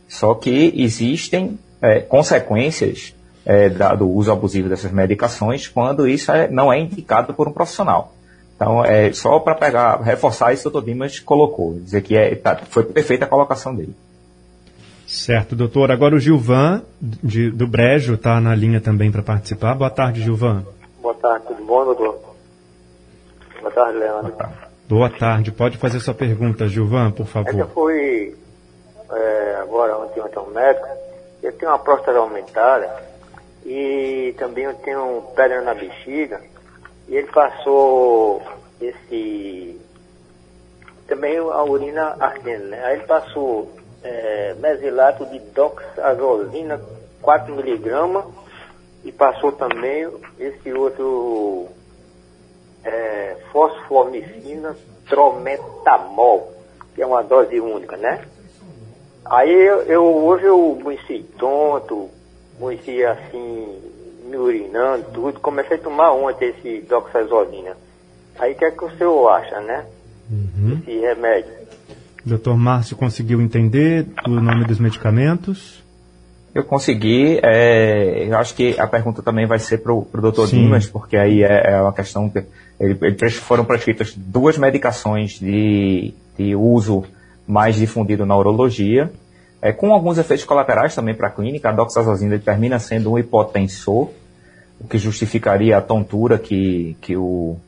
Só 0.09 0.35
que 0.35 0.73
existem 0.77 1.59
é, 1.81 2.01
consequências 2.01 3.15
é, 3.45 3.69
da, 3.69 3.95
do 3.95 4.09
uso 4.09 4.31
abusivo 4.33 4.69
dessas 4.69 4.91
medicações 4.91 5.69
quando 5.69 6.09
isso 6.09 6.31
é, 6.33 6.49
não 6.49 6.73
é 6.73 6.79
indicado 6.79 7.33
por 7.33 7.49
um 7.49 7.53
profissional. 7.53 8.13
Então, 8.57 8.85
é 8.85 9.13
só 9.13 9.39
para 9.39 9.55
pegar, 9.55 10.01
reforçar 10.03 10.53
isso 10.53 10.63
que 10.63 10.69
o 10.69 10.71
doutor 10.71 10.87
Dimas 10.87 11.21
colocou, 11.21 11.75
dizer 11.75 12.03
que 12.03 12.17
é, 12.17 12.35
tá, 12.35 12.57
foi 12.69 12.85
perfeita 12.85 13.27
a 13.27 13.29
colocação 13.29 13.75
dele. 13.75 13.95
Certo, 15.07 15.55
doutor. 15.55 15.93
Agora 15.93 16.17
o 16.17 16.19
Gilvan, 16.19 16.83
de, 17.01 17.51
do 17.51 17.67
Brejo, 17.67 18.15
está 18.15 18.41
na 18.41 18.55
linha 18.55 18.81
também 18.81 19.13
para 19.13 19.23
participar. 19.23 19.75
Boa 19.75 19.91
tarde, 19.91 20.23
Gilvan. 20.23 20.65
Boa 21.01 21.15
tarde, 21.15 21.47
tudo 21.47 21.65
bom, 21.65 21.85
doutor? 21.85 22.19
Boa 23.61 23.71
tarde, 23.71 23.99
Leandro. 23.99 24.23
Boa 24.23 24.33
tarde. 24.33 24.66
Boa 24.89 25.11
tarde. 25.11 25.51
Pode 25.51 25.79
fazer 25.79 25.99
sua 25.99 26.15
pergunta, 26.15 26.69
Gilvan, 26.69 27.11
por 27.11 27.27
favor. 27.27 27.59
Eu 27.59 27.69
fui 27.69 28.37
é, 29.11 29.57
agora 29.61 29.99
ontem, 29.99 30.21
ontem 30.21 30.39
ao 30.39 30.47
médico. 30.51 30.87
Eu 31.43 31.53
tenho 31.53 31.73
uma 31.73 31.79
próstata 31.79 32.17
aumentada 32.17 32.89
e 33.65 34.33
também 34.39 34.65
eu 34.65 34.75
tenho 34.75 35.23
pedra 35.35 35.61
na 35.63 35.75
bexiga 35.75 36.41
e 37.09 37.17
ele 37.17 37.27
passou 37.27 38.41
esse. 38.81 39.81
Também 41.09 41.37
a 41.37 41.65
urina 41.65 42.17
ardendo, 42.21 42.67
né? 42.67 42.85
Aí 42.85 42.99
ele 42.99 43.07
passou 43.07 43.73
é, 44.05 44.55
mesilato 44.55 45.27
de 45.27 45.41
doxazosina 45.53 46.81
4mg 47.23 48.25
e 49.05 49.11
passou 49.11 49.51
também 49.51 50.09
esse 50.39 50.73
outro 50.73 51.69
é, 52.87 53.37
fosfomicina 53.53 54.77
trometamol, 55.09 56.53
que 56.95 57.03
é 57.03 57.07
uma 57.07 57.23
dose 57.23 57.59
única, 57.61 57.97
né? 57.97 58.25
Aí 59.25 59.51
eu, 59.51 59.83
eu 59.83 60.05
hoje 60.05 60.45
eu 60.45 60.79
conheci 60.83 61.25
tonto, 61.37 62.09
conheci 62.59 63.05
assim, 63.05 63.79
me 64.25 64.37
urinando, 64.37 65.07
tudo. 65.13 65.41
Comecei 65.41 65.77
a 65.77 65.81
tomar 65.81 66.13
ontem 66.13 66.51
esse 66.51 66.87
doxazolina. 66.87 67.77
Aí 68.39 68.53
o 68.53 68.55
que 68.55 68.65
é 68.65 68.71
que 68.71 68.85
o 68.85 68.97
senhor 68.97 69.29
acha, 69.29 69.61
né? 69.61 69.85
Uhum. 70.31 70.81
Esse 70.81 70.99
remédio. 71.01 71.53
Doutor 72.25 72.57
Márcio 72.57 72.97
conseguiu 72.97 73.41
entender 73.41 74.07
o 74.27 74.31
nome 74.31 74.65
dos 74.65 74.79
medicamentos? 74.79 75.86
Eu 76.57 76.65
consegui. 76.65 77.39
É, 77.43 78.25
eu 78.27 78.39
acho 78.39 78.55
que 78.55 78.81
a 78.81 78.87
pergunta 78.87 79.23
também 79.23 79.47
vai 79.47 79.59
ser 79.59 79.79
para 79.79 79.93
o 79.93 80.07
doutor 80.15 80.49
Dimas, 80.49 80.87
porque 80.87 81.15
aí 81.15 81.43
é, 81.43 81.73
é 81.73 81.83
uma 81.83 81.93
questão. 81.93 82.31
Que 82.31 82.47
ele, 82.81 82.99
ele, 83.03 83.31
foram 83.31 83.63
prescritas 83.63 84.15
duas 84.17 84.57
medicações 84.57 85.39
de, 85.39 86.15
de 86.39 86.57
uso 86.57 87.05
mais 87.47 87.77
difundido 87.77 88.25
na 88.25 88.35
urologia 88.35 89.13
é, 89.61 89.71
com 89.71 89.93
alguns 89.93 90.17
efeitos 90.17 90.47
colaterais 90.47 90.95
também 90.95 91.15
para 91.15 91.29
a 91.29 91.31
clínica. 91.31 91.69
A 91.69 91.73
doxazosina 91.73 92.39
termina 92.39 92.79
sendo 92.79 93.13
um 93.13 93.19
hipotensor, 93.19 94.09
o 94.81 94.89
que 94.89 94.97
justificaria 94.97 95.77
a 95.77 95.83
tontura 95.83 96.39
que, 96.39 96.97
que 97.03 97.19
o, 97.19 97.59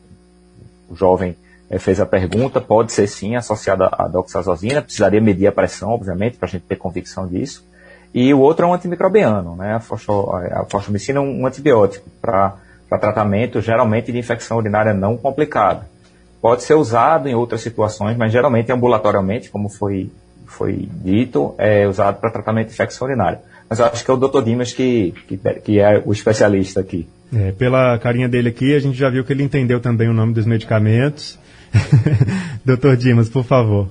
o 0.89 0.95
jovem 0.95 1.37
é, 1.69 1.79
fez 1.79 2.01
a 2.01 2.07
pergunta. 2.07 2.59
Pode 2.59 2.91
ser 2.93 3.07
sim 3.07 3.37
associada 3.37 3.87
à 3.93 4.09
doxazosina, 4.09 4.81
precisaria 4.81 5.21
medir 5.21 5.47
a 5.47 5.53
pressão, 5.53 5.91
obviamente, 5.91 6.39
para 6.39 6.49
a 6.49 6.51
gente 6.51 6.63
ter 6.63 6.77
convicção 6.77 7.29
disso. 7.29 7.69
E 8.15 8.33
o 8.33 8.41
outro 8.41 8.65
é 8.65 8.69
um 8.69 8.75
antimicrobiano, 8.75 9.57
né? 9.57 9.75
A, 9.75 9.81
fosfo, 9.81 10.31
a 10.33 10.65
fosfomicina 10.65 11.19
é 11.19 11.23
um, 11.23 11.47
antibiótico 11.47 12.09
para 12.21 12.57
tratamento, 12.89 13.61
geralmente, 13.61 14.11
de 14.11 14.19
infecção 14.19 14.57
urinária 14.57 14.95
não 14.95 15.17
complicada. 15.17 15.87
Pode 16.41 16.63
ser 16.63 16.75
usado 16.75 17.29
em 17.29 17.35
outras 17.35 17.61
situações, 17.61 18.17
mas 18.17 18.33
geralmente 18.33 18.73
ambulatorialmente, 18.73 19.51
como 19.51 19.69
foi 19.69 20.11
foi 20.47 20.89
dito, 21.05 21.55
é 21.59 21.87
usado 21.87 22.21
para 22.21 22.31
tratamento 22.31 22.69
de 22.69 22.73
infecção 22.73 23.07
urinária. 23.07 23.41
Mas 23.69 23.81
acho 23.81 24.03
que 24.03 24.11
é 24.11 24.15
o 24.15 24.17
Dr. 24.17 24.43
Dimas 24.43 24.73
que, 24.73 25.13
que, 25.27 25.37
que 25.37 25.79
é 25.79 26.03
o 26.05 26.11
especialista 26.11 26.81
aqui. 26.81 27.07
É, 27.35 27.53
pela 27.53 27.99
carinha 27.99 28.29
dele 28.29 28.49
aqui, 28.49 28.75
a 28.75 28.79
gente 28.79 28.97
já 28.97 29.11
viu 29.11 29.23
que 29.25 29.33
ele 29.33 29.43
entendeu 29.43 29.79
também 29.79 30.09
o 30.09 30.15
nome 30.15 30.33
dos 30.33 30.47
medicamentos. 30.47 31.39
Doutor 32.65 32.97
Dimas, 32.97 33.29
por 33.29 33.45
favor. 33.45 33.89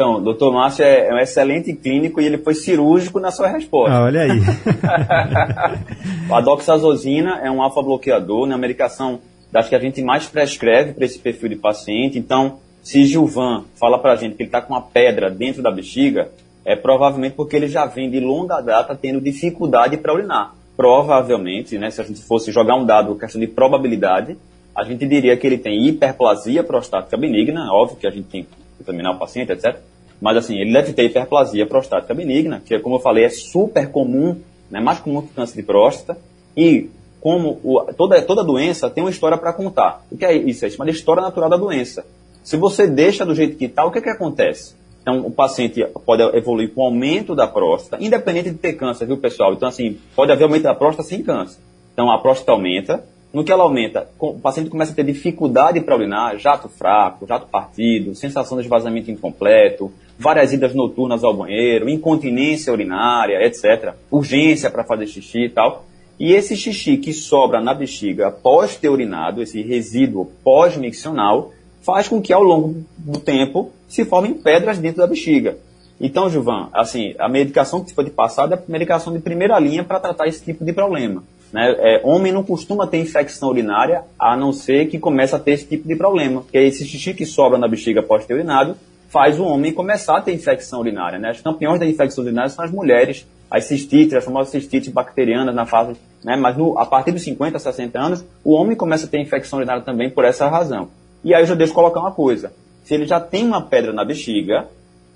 Então, 0.00 0.14
o 0.14 0.20
doutor 0.22 0.50
Márcio 0.50 0.82
é, 0.82 1.08
é, 1.08 1.14
um 1.14 1.18
excelente 1.18 1.74
clínico 1.74 2.22
e 2.22 2.24
ele 2.24 2.38
foi 2.38 2.54
cirúrgico 2.54 3.20
na 3.20 3.30
sua 3.30 3.48
resposta. 3.48 3.94
Ah, 3.94 4.04
olha 4.04 4.22
aí. 4.22 4.40
a 6.32 6.40
doxazosina 6.40 7.38
é 7.44 7.50
um 7.50 7.60
alfa-bloqueador, 7.60 8.46
na 8.46 8.56
medicação 8.56 9.20
das 9.52 9.68
que 9.68 9.74
a 9.74 9.78
gente 9.78 10.00
mais 10.00 10.24
prescreve 10.24 10.94
para 10.94 11.04
esse 11.04 11.18
perfil 11.18 11.50
de 11.50 11.56
paciente. 11.56 12.18
Então, 12.18 12.60
se 12.82 13.04
Gilvan 13.04 13.64
fala 13.78 13.98
para 13.98 14.14
a 14.14 14.16
gente 14.16 14.36
que 14.36 14.42
ele 14.42 14.48
está 14.48 14.62
com 14.62 14.72
uma 14.72 14.80
pedra 14.80 15.28
dentro 15.28 15.62
da 15.62 15.70
bexiga, 15.70 16.30
é 16.64 16.74
provavelmente 16.74 17.34
porque 17.34 17.54
ele 17.54 17.68
já 17.68 17.84
vem 17.84 18.10
de 18.10 18.20
longa 18.20 18.62
data 18.62 18.96
tendo 18.96 19.20
dificuldade 19.20 19.98
para 19.98 20.14
urinar. 20.14 20.54
Provavelmente, 20.78 21.76
né, 21.76 21.90
se 21.90 22.00
a 22.00 22.04
gente 22.04 22.22
fosse 22.22 22.50
jogar 22.50 22.74
um 22.76 22.86
dado, 22.86 23.16
questão 23.16 23.38
de 23.38 23.48
probabilidade, 23.48 24.38
a 24.74 24.82
gente 24.82 25.06
diria 25.06 25.36
que 25.36 25.46
ele 25.46 25.58
tem 25.58 25.86
hiperplasia 25.86 26.64
prostática 26.64 27.18
benigna, 27.18 27.70
óbvio 27.70 27.98
que 27.98 28.06
a 28.06 28.10
gente 28.10 28.28
tem 28.28 28.44
que 28.44 28.48
examinar 28.80 29.10
o 29.10 29.18
paciente, 29.18 29.52
etc. 29.52 29.89
Mas 30.20 30.36
assim, 30.36 30.58
ele 30.58 30.72
deve 30.72 30.92
ter 30.92 31.04
hiperplasia 31.04 31.66
prostática 31.66 32.14
benigna, 32.14 32.62
que 32.64 32.78
como 32.78 32.96
eu 32.96 33.00
falei, 33.00 33.24
é 33.24 33.30
super 33.30 33.90
comum, 33.90 34.36
né, 34.70 34.80
mais 34.80 34.98
comum 34.98 35.22
que 35.22 35.34
câncer 35.34 35.56
de 35.56 35.62
próstata, 35.62 36.18
e 36.56 36.90
como 37.20 37.60
o, 37.62 37.82
toda, 37.96 38.20
toda 38.22 38.44
doença 38.44 38.90
tem 38.90 39.02
uma 39.02 39.10
história 39.10 39.36
para 39.36 39.52
contar. 39.52 40.04
O 40.10 40.16
que 40.16 40.24
é 40.24 40.34
isso? 40.34 40.64
É 40.64 40.70
chamada 40.70 40.90
história 40.90 41.22
natural 41.22 41.50
da 41.50 41.56
doença. 41.56 42.04
Se 42.42 42.56
você 42.56 42.86
deixa 42.86 43.24
do 43.24 43.34
jeito 43.34 43.56
que 43.56 43.66
está, 43.66 43.84
o 43.84 43.90
que, 43.90 43.98
é 43.98 44.02
que 44.02 44.08
acontece? 44.08 44.74
Então, 45.02 45.26
o 45.26 45.30
paciente 45.30 45.84
pode 46.04 46.22
evoluir 46.36 46.72
com 46.74 46.82
aumento 46.82 47.34
da 47.34 47.46
próstata, 47.46 48.02
independente 48.02 48.50
de 48.50 48.58
ter 48.58 48.74
câncer, 48.74 49.06
viu, 49.06 49.16
pessoal? 49.16 49.52
Então, 49.52 49.68
assim, 49.68 49.98
pode 50.14 50.30
haver 50.30 50.44
aumento 50.44 50.64
da 50.64 50.74
próstata 50.74 51.08
sem 51.08 51.22
câncer. 51.22 51.58
Então, 51.92 52.10
a 52.10 52.18
próstata 52.18 52.52
aumenta. 52.52 53.04
No 53.32 53.44
que 53.44 53.52
ela 53.52 53.62
aumenta, 53.62 54.08
o 54.18 54.40
paciente 54.40 54.68
começa 54.68 54.90
a 54.90 54.94
ter 54.94 55.04
dificuldade 55.04 55.80
para 55.80 55.94
urinar, 55.94 56.36
jato 56.36 56.68
fraco, 56.68 57.28
jato 57.28 57.46
partido, 57.46 58.12
sensação 58.12 58.58
de 58.58 58.64
esvaziamento 58.64 59.08
incompleto, 59.08 59.92
várias 60.20 60.52
idas 60.52 60.74
noturnas 60.74 61.24
ao 61.24 61.34
banheiro, 61.34 61.88
incontinência 61.88 62.70
urinária, 62.70 63.42
etc. 63.46 63.94
Urgência 64.10 64.70
para 64.70 64.84
fazer 64.84 65.06
xixi 65.06 65.46
e 65.46 65.48
tal. 65.48 65.86
E 66.18 66.34
esse 66.34 66.54
xixi 66.54 66.98
que 66.98 67.14
sobra 67.14 67.62
na 67.62 67.72
bexiga 67.72 68.28
após 68.28 68.76
ter 68.76 68.90
urinado, 68.90 69.42
esse 69.42 69.62
resíduo 69.62 70.30
pós-miccional, 70.44 71.52
faz 71.80 72.06
com 72.06 72.20
que 72.20 72.34
ao 72.34 72.42
longo 72.42 72.84
do 72.98 73.18
tempo 73.18 73.72
se 73.88 74.04
formem 74.04 74.34
pedras 74.34 74.78
dentro 74.78 74.98
da 74.98 75.06
bexiga. 75.06 75.56
Então, 75.98 76.28
Gilvan, 76.28 76.68
assim, 76.74 77.14
a 77.18 77.26
medicação 77.26 77.82
que 77.82 77.94
foi 77.94 78.04
de 78.04 78.10
passada 78.10 78.54
é 78.54 78.58
a 78.58 78.62
medicação 78.70 79.14
de 79.14 79.18
primeira 79.20 79.58
linha 79.58 79.82
para 79.82 80.00
tratar 80.00 80.26
esse 80.26 80.44
tipo 80.44 80.64
de 80.64 80.72
problema. 80.74 81.24
Né? 81.50 81.74
É, 81.78 82.00
homem 82.04 82.30
não 82.30 82.42
costuma 82.42 82.86
ter 82.86 82.98
infecção 82.98 83.48
urinária, 83.48 84.04
a 84.18 84.36
não 84.36 84.52
ser 84.52 84.88
que 84.88 84.98
comece 84.98 85.34
a 85.34 85.38
ter 85.38 85.52
esse 85.52 85.66
tipo 85.66 85.88
de 85.88 85.96
problema, 85.96 86.44
que 86.50 86.58
é 86.58 86.64
esse 86.64 86.84
xixi 86.84 87.14
que 87.14 87.24
sobra 87.24 87.58
na 87.58 87.66
bexiga 87.66 88.00
após 88.00 88.26
ter 88.26 88.34
urinado, 88.34 88.76
faz 89.10 89.40
o 89.40 89.44
homem 89.44 89.72
começar 89.72 90.16
a 90.16 90.20
ter 90.20 90.32
infecção 90.32 90.80
urinária. 90.80 91.18
Né? 91.18 91.30
As 91.30 91.40
campeões 91.40 91.80
da 91.80 91.84
infecção 91.84 92.22
urinária 92.24 92.48
são 92.48 92.64
as 92.64 92.70
mulheres, 92.70 93.26
as 93.50 93.64
cistites, 93.64 94.14
as 94.14 94.24
famosas 94.24 94.50
cistites 94.50 94.88
bacterianas 94.88 95.52
na 95.52 95.66
fase, 95.66 95.96
né? 96.24 96.36
mas 96.36 96.56
no, 96.56 96.78
a 96.78 96.86
partir 96.86 97.10
dos 97.10 97.22
50, 97.22 97.58
60 97.58 97.98
anos, 97.98 98.24
o 98.44 98.52
homem 98.52 98.76
começa 98.76 99.06
a 99.06 99.08
ter 99.08 99.20
infecção 99.20 99.58
urinária 99.58 99.82
também 99.82 100.08
por 100.08 100.24
essa 100.24 100.48
razão. 100.48 100.88
E 101.24 101.34
aí 101.34 101.42
eu 101.42 101.46
já 101.46 101.56
deixo 101.56 101.74
colocar 101.74 101.98
uma 102.00 102.12
coisa. 102.12 102.52
Se 102.84 102.94
ele 102.94 103.04
já 103.04 103.20
tem 103.20 103.44
uma 103.44 103.60
pedra 103.60 103.92
na 103.92 104.04
bexiga, 104.04 104.68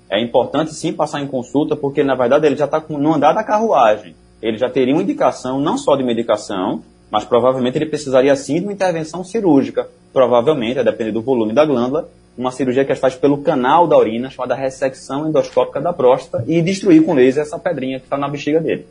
é 0.09 0.21
importante 0.21 0.73
sim 0.73 0.91
passar 0.91 1.21
em 1.21 1.27
consulta, 1.27 1.75
porque 1.75 2.03
na 2.03 2.15
verdade 2.15 2.45
ele 2.45 2.57
já 2.57 2.65
está 2.65 2.83
no 2.89 3.13
andar 3.13 3.31
da 3.31 3.45
carruagem. 3.45 4.13
Ele 4.41 4.57
já 4.57 4.69
teria 4.69 4.93
uma 4.93 5.03
indicação 5.03 5.59
não 5.59 5.77
só 5.77 5.95
de 5.95 6.03
medicação, 6.03 6.83
mas 7.09 7.23
provavelmente 7.23 7.77
ele 7.77 7.85
precisaria 7.85 8.35
sim 8.35 8.55
de 8.55 8.65
uma 8.65 8.73
intervenção 8.73 9.23
cirúrgica. 9.23 9.87
Provavelmente, 10.11 10.79
a 10.79 10.83
depender 10.83 11.11
do 11.11 11.21
volume 11.21 11.53
da 11.53 11.65
glândula, 11.65 12.09
uma 12.37 12.51
cirurgia 12.51 12.83
que 12.83 12.91
é 12.91 12.95
faz 12.95 13.15
pelo 13.15 13.37
canal 13.37 13.87
da 13.87 13.97
urina, 13.97 14.29
chamada 14.29 14.55
ressecção 14.55 15.27
endoscópica 15.27 15.79
da 15.79 15.93
próstata, 15.93 16.43
e 16.47 16.61
destruir 16.61 17.03
com 17.03 17.13
laser 17.13 17.43
essa 17.43 17.57
pedrinha 17.57 17.99
que 17.99 18.05
está 18.05 18.17
na 18.17 18.27
bexiga 18.27 18.59
dele. 18.59 18.85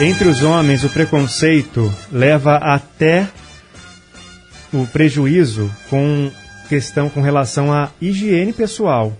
Entre 0.00 0.28
os 0.28 0.42
homens, 0.42 0.82
o 0.82 0.88
preconceito 0.88 1.92
leva 2.10 2.56
até 2.56 3.28
o 4.72 4.86
prejuízo 4.86 5.70
com 5.90 6.30
questão 6.68 7.10
com 7.10 7.20
relação 7.20 7.72
à 7.72 7.90
higiene 8.00 8.52
pessoal. 8.52 9.12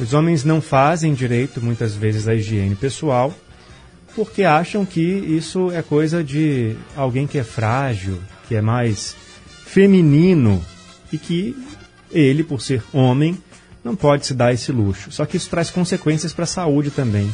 Os 0.00 0.14
homens 0.14 0.44
não 0.44 0.60
fazem 0.60 1.12
direito, 1.12 1.60
muitas 1.60 1.94
vezes, 1.94 2.26
à 2.26 2.34
higiene 2.34 2.74
pessoal, 2.74 3.34
porque 4.14 4.44
acham 4.44 4.86
que 4.86 5.00
isso 5.00 5.70
é 5.70 5.82
coisa 5.82 6.24
de 6.24 6.76
alguém 6.96 7.26
que 7.26 7.38
é 7.38 7.44
frágil, 7.44 8.18
que 8.48 8.54
é 8.54 8.60
mais 8.62 9.14
feminino 9.66 10.64
e 11.12 11.18
que 11.18 11.56
ele, 12.12 12.42
por 12.42 12.60
ser 12.60 12.82
homem, 12.92 13.38
não 13.84 13.96
pode 13.96 14.26
se 14.26 14.34
dar 14.34 14.52
esse 14.52 14.70
luxo. 14.70 15.10
Só 15.10 15.26
que 15.26 15.36
isso 15.36 15.50
traz 15.50 15.70
consequências 15.70 16.32
para 16.32 16.44
a 16.44 16.46
saúde 16.46 16.90
também. 16.90 17.30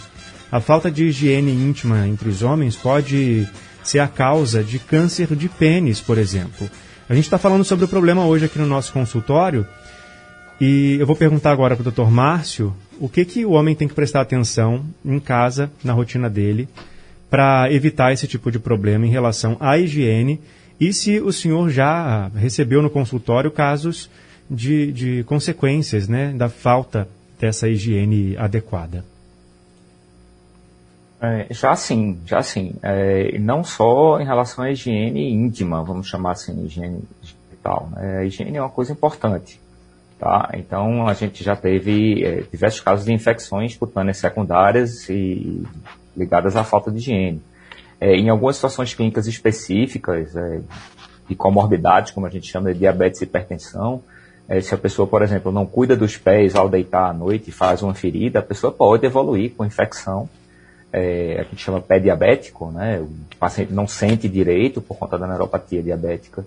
A 0.50 0.60
falta 0.60 0.90
de 0.90 1.04
higiene 1.04 1.52
íntima 1.52 2.06
entre 2.08 2.28
os 2.28 2.42
homens 2.42 2.74
pode 2.74 3.46
ser 3.82 3.98
a 3.98 4.08
causa 4.08 4.62
de 4.62 4.78
câncer 4.78 5.34
de 5.34 5.48
pênis, 5.48 6.00
por 6.00 6.16
exemplo. 6.16 6.68
A 7.08 7.14
gente 7.14 7.24
está 7.24 7.38
falando 7.38 7.64
sobre 7.64 7.84
o 7.84 7.88
problema 7.88 8.24
hoje 8.26 8.46
aqui 8.46 8.58
no 8.58 8.66
nosso 8.66 8.92
consultório 8.92 9.66
e 10.60 10.96
eu 10.98 11.06
vou 11.06 11.16
perguntar 11.16 11.52
agora 11.52 11.76
para 11.76 11.88
o 11.88 11.92
Dr. 11.92 12.10
Márcio 12.10 12.74
o 12.98 13.08
que, 13.08 13.24
que 13.24 13.44
o 13.44 13.52
homem 13.52 13.74
tem 13.74 13.86
que 13.86 13.94
prestar 13.94 14.20
atenção 14.20 14.84
em 15.04 15.20
casa, 15.20 15.70
na 15.84 15.92
rotina 15.92 16.28
dele, 16.28 16.68
para 17.30 17.72
evitar 17.72 18.12
esse 18.12 18.26
tipo 18.26 18.50
de 18.50 18.58
problema 18.58 19.06
em 19.06 19.10
relação 19.10 19.56
à 19.60 19.78
higiene 19.78 20.40
e 20.80 20.92
se 20.92 21.20
o 21.20 21.32
senhor 21.32 21.70
já 21.70 22.28
recebeu 22.34 22.82
no 22.82 22.90
consultório 22.90 23.50
casos 23.50 24.10
de, 24.50 24.92
de 24.92 25.24
consequências 25.24 26.08
né, 26.08 26.32
da 26.32 26.48
falta 26.48 27.08
dessa 27.38 27.68
higiene 27.68 28.36
adequada. 28.36 29.04
É, 31.20 31.46
já 31.50 31.74
sim, 31.74 32.20
já 32.24 32.42
sim. 32.42 32.74
É, 32.82 33.38
não 33.38 33.64
só 33.64 34.20
em 34.20 34.24
relação 34.24 34.64
à 34.64 34.70
higiene 34.70 35.32
íntima, 35.32 35.82
vamos 35.82 36.06
chamar 36.06 36.32
assim, 36.32 36.64
higiene 36.64 37.02
digital. 37.20 37.88
Né? 37.92 38.18
A 38.18 38.24
higiene 38.24 38.56
é 38.56 38.60
uma 38.60 38.70
coisa 38.70 38.92
importante. 38.92 39.60
Tá? 40.18 40.50
Então, 40.54 41.06
a 41.06 41.14
gente 41.14 41.44
já 41.44 41.54
teve 41.54 42.24
é, 42.24 42.42
diversos 42.50 42.80
casos 42.80 43.04
de 43.04 43.12
infecções 43.12 43.76
cutâneas 43.76 44.16
secundárias 44.16 45.08
e 45.08 45.62
ligadas 46.16 46.56
à 46.56 46.64
falta 46.64 46.90
de 46.90 46.98
higiene. 46.98 47.42
É, 48.00 48.14
em 48.16 48.28
algumas 48.28 48.56
situações 48.56 48.94
clínicas 48.94 49.26
específicas, 49.26 50.34
é, 50.34 50.60
de 51.28 51.34
comorbidades, 51.34 52.12
como 52.12 52.26
a 52.26 52.30
gente 52.30 52.50
chama 52.50 52.72
de 52.72 52.78
diabetes 52.78 53.20
e 53.20 53.24
hipertensão, 53.24 54.02
é, 54.48 54.60
se 54.60 54.74
a 54.74 54.78
pessoa, 54.78 55.06
por 55.06 55.22
exemplo, 55.22 55.52
não 55.52 55.66
cuida 55.66 55.96
dos 55.96 56.16
pés 56.16 56.56
ao 56.56 56.68
deitar 56.68 57.10
à 57.10 57.12
noite 57.12 57.50
e 57.50 57.52
faz 57.52 57.82
uma 57.82 57.94
ferida, 57.94 58.38
a 58.38 58.42
pessoa 58.42 58.72
pode 58.72 59.04
evoluir 59.04 59.52
com 59.54 59.64
infecção 59.64 60.28
é, 60.92 61.36
a 61.40 61.42
gente 61.42 61.62
chama 61.62 61.80
pé 61.80 61.98
diabético, 61.98 62.70
né? 62.70 63.00
O 63.00 63.36
paciente 63.38 63.72
não 63.72 63.86
sente 63.86 64.28
direito 64.28 64.80
por 64.80 64.96
conta 64.96 65.18
da 65.18 65.26
neuropatia 65.26 65.82
diabética. 65.82 66.44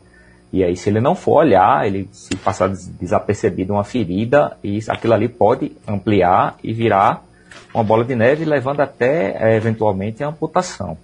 E 0.52 0.64
aí, 0.64 0.76
se 0.76 0.90
ele 0.90 1.00
não 1.00 1.16
for 1.16 1.38
olhar, 1.40 1.88
ele 1.88 2.10
se 2.12 2.36
passar 2.36 2.70
desapercebido 2.70 3.74
uma 3.74 3.84
ferida, 3.84 4.58
e 4.64 4.80
aquilo 4.88 5.14
ali 5.14 5.30
pode 5.30 5.72
ampliar 5.88 6.58
e 6.64 6.74
virar 6.74 7.24
uma 7.74 7.84
bola 7.84 8.04
de 8.04 8.16
neve, 8.16 8.44
levando 8.44 8.82
até, 8.82 9.38
é, 9.40 9.56
eventualmente, 9.56 10.24
a 10.24 10.28
amputação. 10.28 10.98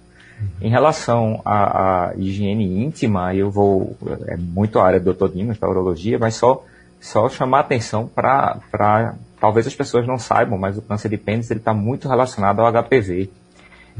Em 0.60 0.68
relação 0.68 1.40
à, 1.44 2.10
à, 2.10 2.14
higiene 2.16 2.84
íntima, 2.84 3.34
eu 3.34 3.50
vou, 3.50 3.96
é 4.26 4.36
muito 4.36 4.78
a 4.78 4.86
área 4.86 5.00
do 5.00 5.12
Dr. 5.12 5.28
Dimas, 5.32 5.58
da 5.58 5.68
urologia, 5.68 6.18
mas 6.18 6.34
só, 6.34 6.62
só 7.00 7.28
chamar 7.28 7.60
atenção 7.60 8.08
para 8.08 9.14
talvez 9.40 9.66
as 9.66 9.74
pessoas 9.74 10.06
não 10.06 10.18
saibam, 10.18 10.58
mas 10.58 10.76
o 10.76 10.82
câncer 10.82 11.08
de 11.08 11.16
pênis 11.16 11.50
está 11.50 11.72
muito 11.72 12.08
relacionado 12.08 12.60
ao 12.60 12.72
HPV. 12.72 13.30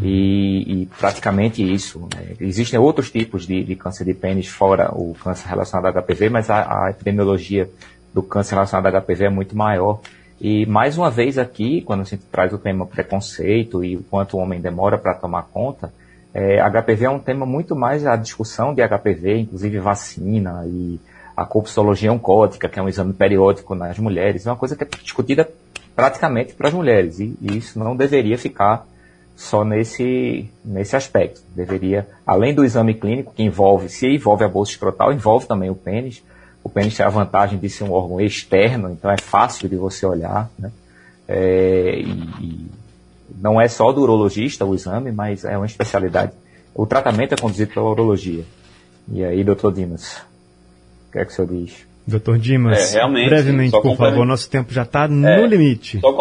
E, 0.01 0.83
e 0.83 0.87
praticamente 0.87 1.61
isso. 1.61 2.09
Né? 2.15 2.37
Existem 2.41 2.79
outros 2.79 3.11
tipos 3.11 3.47
de, 3.47 3.65
de, 3.65 3.75
câncer 3.75 4.05
de 4.05 4.15
pênis 4.15 4.47
fora 4.47 4.93
o 4.93 5.17
câncer 5.23 5.49
relacionado 5.49 5.87
ao 5.87 6.03
HPV, 6.03 6.29
mas 6.29 6.49
a, 6.51 6.85
a 6.85 6.91
epidemiologia 6.91 7.69
do 8.15 8.23
câncer 8.23 8.55
relacionado 8.55 8.95
ao 8.95 9.03
HPV 9.03 9.25
é 9.25 9.31
muito 9.31 9.57
maior. 9.57 10.01
E 10.41 10.65
mais 10.67 10.97
uma 10.97 11.11
vez 11.11 11.37
aqui, 11.37 11.83
quando 11.83 12.03
a 12.03 12.05
gente 12.05 12.23
traz 12.31 12.53
o 12.53 12.59
tema 12.59 12.87
preconceito 12.87 13.85
e 13.85 13.97
o 13.97 14.05
quanto 14.05 14.37
o 14.37 14.41
homem 14.41 14.61
demora 14.61 14.97
para 14.97 15.15
tomar 15.15 15.43
conta, 15.53 15.93
é, 16.33 16.59
HPV 16.71 17.07
é 17.07 17.11
um 17.11 17.19
tema 17.19 17.45
muito 17.45 17.75
mais 17.75 18.07
a 18.07 18.15
discussão 18.15 18.73
de 18.73 18.87
HPV, 18.87 19.39
inclusive 19.39 19.81
vacina 19.81 20.63
e 20.67 21.01
a 21.39 21.45
corpusologia 21.47 22.13
oncótica, 22.13 22.69
que 22.69 22.81
é 22.81 22.83
um 22.83 22.89
exame 22.89 23.13
periódico 23.13 23.73
nas 23.73 23.97
mulheres, 23.97 24.45
é 24.45 24.51
uma 24.51 24.57
coisa 24.57 24.75
que 24.75 24.83
é 24.83 24.89
discutida 25.01 25.49
praticamente 25.95 26.53
para 26.53 26.67
as 26.67 26.75
mulheres, 26.75 27.21
e, 27.21 27.37
e, 27.41 27.57
isso 27.57 27.79
não 27.79 27.95
deveria 27.95 28.37
ficar 28.37 28.85
só 29.37 29.65
nesse, 29.65 30.51
nesse 30.65 30.97
aspecto. 30.97 31.41
Deveria, 31.55 32.09
além 32.27 32.53
do 32.53 32.65
exame 32.65 32.93
clínico, 32.93 33.33
que 33.33 33.45
envolve, 33.45 33.89
se 33.89 34.09
envolve 34.09 34.43
a 34.43 34.49
bolsa 34.49 34.73
escrotal, 34.73 35.13
envolve 35.13 35.47
também 35.47 35.71
o 35.71 35.77
pênis. 35.77 36.25
O 36.65 36.69
pênis 36.69 36.97
tem 36.97 37.07
a 37.07 37.09
vantagem 37.09 37.57
de 37.57 37.71
ser 37.71 37.85
um 37.85 37.93
órgão 37.93 38.21
externo, 38.21 38.91
então 38.91 39.09
é 39.09 39.17
fácil 39.17 39.69
de 39.69 39.77
você 39.77 40.05
olhar, 40.05 40.51
né? 40.59 40.73
É, 41.29 42.01
e, 42.01 42.11
e 42.41 42.67
não 43.41 43.61
é 43.61 43.69
só 43.69 43.93
do 43.93 44.03
urologista 44.03 44.65
o 44.65 44.75
exame, 44.75 45.13
mas 45.13 45.45
é 45.45 45.57
uma 45.57 45.67
especialidade. 45.67 46.33
O 46.75 46.85
tratamento 46.85 47.35
é 47.35 47.37
conduzido 47.37 47.75
pela 47.75 47.89
urologia. 47.89 48.45
E 49.13 49.25
aí, 49.25 49.45
doutor 49.45 49.73
Dimas? 49.73 50.28
O 51.09 51.13
que 51.13 51.19
é 51.19 51.25
que 51.25 51.33
o 51.33 51.35
senhor 51.35 51.49
diz? 51.49 51.89
Doutor 52.09 52.39
Dimas, 52.39 52.95
é, 52.95 53.07
brevemente, 53.07 53.79
por 53.83 53.95
favor, 53.95 54.25
nosso 54.25 54.49
tempo 54.49 54.73
já 54.73 54.83
está 54.83 55.07
no 55.07 55.29
é, 55.29 55.47
limite. 55.47 56.01
Só 56.01 56.15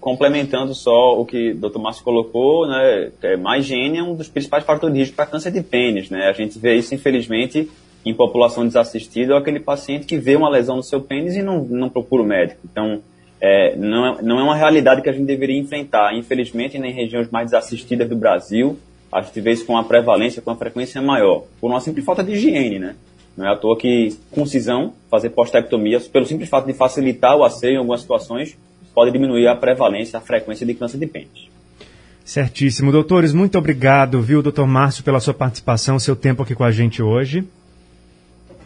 complementando 0.00 0.74
só 0.74 1.20
o 1.20 1.24
que 1.24 1.52
o 1.52 1.56
doutor 1.56 1.80
Márcio 1.80 2.02
colocou, 2.02 2.66
né, 2.66 3.12
é, 3.22 3.36
má 3.36 3.56
higiene 3.56 3.98
é 3.98 4.02
um 4.02 4.16
dos 4.16 4.28
principais 4.28 4.64
fatores 4.64 4.92
de 4.92 5.00
risco 5.00 5.14
para 5.14 5.26
câncer 5.26 5.52
de 5.52 5.62
pênis. 5.62 6.10
Né? 6.10 6.28
A 6.28 6.32
gente 6.32 6.58
vê 6.58 6.74
isso, 6.74 6.92
infelizmente, 6.96 7.70
em 8.04 8.12
população 8.12 8.66
desassistida, 8.66 9.34
ou 9.34 9.38
aquele 9.38 9.60
paciente 9.60 10.04
que 10.04 10.18
vê 10.18 10.34
uma 10.34 10.50
lesão 10.50 10.76
no 10.76 10.82
seu 10.82 11.00
pênis 11.00 11.36
e 11.36 11.42
não, 11.42 11.62
não 11.62 11.88
procura 11.88 12.24
o 12.24 12.26
médico. 12.26 12.60
Então, 12.64 13.00
é, 13.40 13.76
não, 13.76 14.06
é, 14.06 14.22
não 14.22 14.40
é 14.40 14.42
uma 14.42 14.56
realidade 14.56 15.00
que 15.00 15.08
a 15.08 15.12
gente 15.12 15.26
deveria 15.26 15.60
enfrentar. 15.60 16.12
Infelizmente, 16.12 16.76
em 16.76 16.92
regiões 16.92 17.30
mais 17.30 17.52
desassistidas 17.52 18.08
do 18.08 18.16
Brasil, 18.16 18.76
a 19.12 19.20
gente 19.20 19.40
vê 19.40 19.52
isso 19.52 19.64
com 19.64 19.74
uma 19.74 19.84
prevalência, 19.84 20.42
com 20.42 20.50
uma 20.50 20.56
frequência 20.56 21.00
maior, 21.00 21.44
por 21.60 21.70
uma 21.70 21.80
simples 21.80 22.04
falta 22.04 22.24
de 22.24 22.32
higiene, 22.32 22.80
né? 22.80 22.96
Não 23.36 23.46
é 23.46 23.52
à 23.52 23.56
toa 23.56 23.76
que 23.76 24.16
concisão, 24.30 24.92
fazer 25.10 25.30
postectomia, 25.30 26.00
pelo 26.00 26.26
simples 26.26 26.48
fato 26.48 26.66
de 26.66 26.72
facilitar 26.72 27.36
o 27.36 27.44
asseio 27.44 27.74
em 27.74 27.78
algumas 27.78 28.00
situações, 28.00 28.56
pode 28.94 29.10
diminuir 29.10 29.46
a 29.46 29.56
prevalência, 29.56 30.18
a 30.18 30.20
frequência 30.20 30.66
de 30.66 30.74
câncer 30.74 30.98
de 30.98 31.06
pênis. 31.06 31.48
Certíssimo. 32.24 32.92
Doutores, 32.92 33.32
muito 33.32 33.58
obrigado, 33.58 34.20
viu, 34.20 34.42
doutor 34.42 34.66
Márcio, 34.66 35.02
pela 35.02 35.20
sua 35.20 35.34
participação, 35.34 35.98
seu 35.98 36.14
tempo 36.14 36.42
aqui 36.42 36.54
com 36.54 36.64
a 36.64 36.70
gente 36.70 37.02
hoje. 37.02 37.44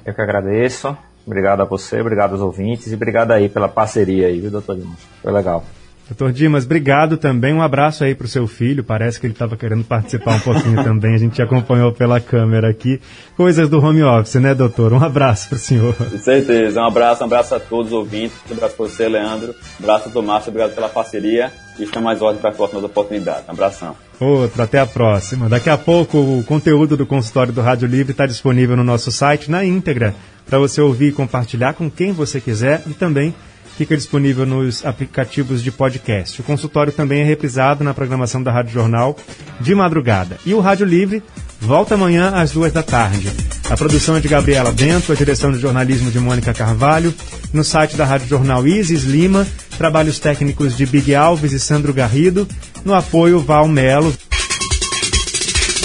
Eu 0.04 0.12
que 0.12 0.20
agradeço. 0.20 0.96
Obrigado 1.26 1.62
a 1.62 1.64
você, 1.64 2.00
obrigado 2.00 2.32
aos 2.32 2.42
ouvintes 2.42 2.92
e 2.92 2.94
obrigado 2.94 3.30
aí 3.30 3.48
pela 3.48 3.68
parceria 3.68 4.26
aí, 4.26 4.38
viu, 4.40 4.50
doutor 4.50 4.76
Dimas? 4.76 4.98
Foi 5.22 5.32
legal. 5.32 5.64
Doutor 6.08 6.32
Dimas, 6.32 6.64
obrigado 6.64 7.16
também. 7.16 7.54
Um 7.54 7.62
abraço 7.62 8.04
aí 8.04 8.14
para 8.14 8.26
o 8.26 8.28
seu 8.28 8.46
filho. 8.46 8.84
Parece 8.84 9.18
que 9.18 9.26
ele 9.26 9.32
estava 9.32 9.56
querendo 9.56 9.84
participar 9.84 10.34
um 10.34 10.40
pouquinho 10.40 10.76
também. 10.84 11.14
A 11.14 11.18
gente 11.18 11.40
acompanhou 11.40 11.92
pela 11.92 12.20
câmera 12.20 12.68
aqui. 12.68 13.00
Coisas 13.36 13.68
do 13.70 13.82
home 13.82 14.02
office, 14.02 14.34
né, 14.34 14.54
doutor? 14.54 14.92
Um 14.92 15.02
abraço 15.02 15.48
para 15.48 15.56
o 15.56 15.58
senhor. 15.58 15.94
Com 15.94 16.18
certeza. 16.18 16.80
Um 16.80 16.86
abraço, 16.86 17.22
um 17.22 17.26
abraço 17.26 17.54
a 17.54 17.60
todos 17.60 17.86
os 17.86 17.92
ouvintes. 17.92 18.36
Um 18.50 18.52
abraço 18.52 18.76
para 18.76 18.86
você, 18.86 19.08
Leandro. 19.08 19.54
Um 19.80 19.82
abraço 19.82 20.10
do 20.10 20.22
Márcio. 20.22 20.50
Obrigado 20.50 20.74
pela 20.74 20.90
parceria. 20.90 21.50
E 21.78 21.84
estamos 21.84 22.04
mais 22.04 22.20
ordem 22.20 22.40
para 22.40 22.50
as 22.50 22.56
próximas 22.56 22.84
oportunidades. 22.84 23.48
Um 23.48 23.52
abração. 23.52 23.96
Outro, 24.20 24.62
até 24.62 24.78
a 24.78 24.86
próxima. 24.86 25.48
Daqui 25.48 25.70
a 25.70 25.78
pouco 25.78 26.18
o 26.18 26.44
conteúdo 26.44 26.98
do 26.98 27.06
consultório 27.06 27.52
do 27.52 27.62
Rádio 27.62 27.88
Livre 27.88 28.12
está 28.12 28.26
disponível 28.26 28.76
no 28.76 28.84
nosso 28.84 29.10
site 29.10 29.50
na 29.50 29.64
íntegra 29.64 30.14
para 30.46 30.58
você 30.58 30.80
ouvir 30.80 31.08
e 31.08 31.12
compartilhar 31.12 31.72
com 31.72 31.90
quem 31.90 32.12
você 32.12 32.40
quiser 32.40 32.82
e 32.86 32.92
também 32.92 33.34
fica 33.76 33.96
disponível 33.96 34.46
nos 34.46 34.84
aplicativos 34.84 35.62
de 35.62 35.70
podcast. 35.70 36.40
O 36.40 36.44
consultório 36.44 36.92
também 36.92 37.20
é 37.20 37.24
reprisado 37.24 37.82
na 37.82 37.94
programação 37.94 38.42
da 38.42 38.52
Rádio 38.52 38.72
Jornal 38.72 39.16
de 39.60 39.74
madrugada. 39.74 40.38
E 40.46 40.54
o 40.54 40.60
Rádio 40.60 40.86
Livre 40.86 41.22
volta 41.60 41.94
amanhã 41.94 42.30
às 42.34 42.52
duas 42.52 42.72
da 42.72 42.82
tarde. 42.82 43.30
A 43.70 43.76
produção 43.76 44.16
é 44.16 44.20
de 44.20 44.28
Gabriela 44.28 44.70
Bento, 44.70 45.10
a 45.10 45.14
direção 45.14 45.50
de 45.50 45.58
jornalismo 45.58 46.10
de 46.10 46.20
Mônica 46.20 46.52
Carvalho, 46.52 47.14
no 47.52 47.64
site 47.64 47.96
da 47.96 48.04
Rádio 48.04 48.28
Jornal 48.28 48.66
Isis 48.66 49.04
Lima, 49.04 49.46
trabalhos 49.78 50.18
técnicos 50.18 50.76
de 50.76 50.84
Big 50.84 51.14
Alves 51.14 51.52
e 51.52 51.58
Sandro 51.58 51.92
Garrido, 51.92 52.46
no 52.84 52.94
apoio 52.94 53.40
Val 53.40 53.66
Melo. 53.66 54.14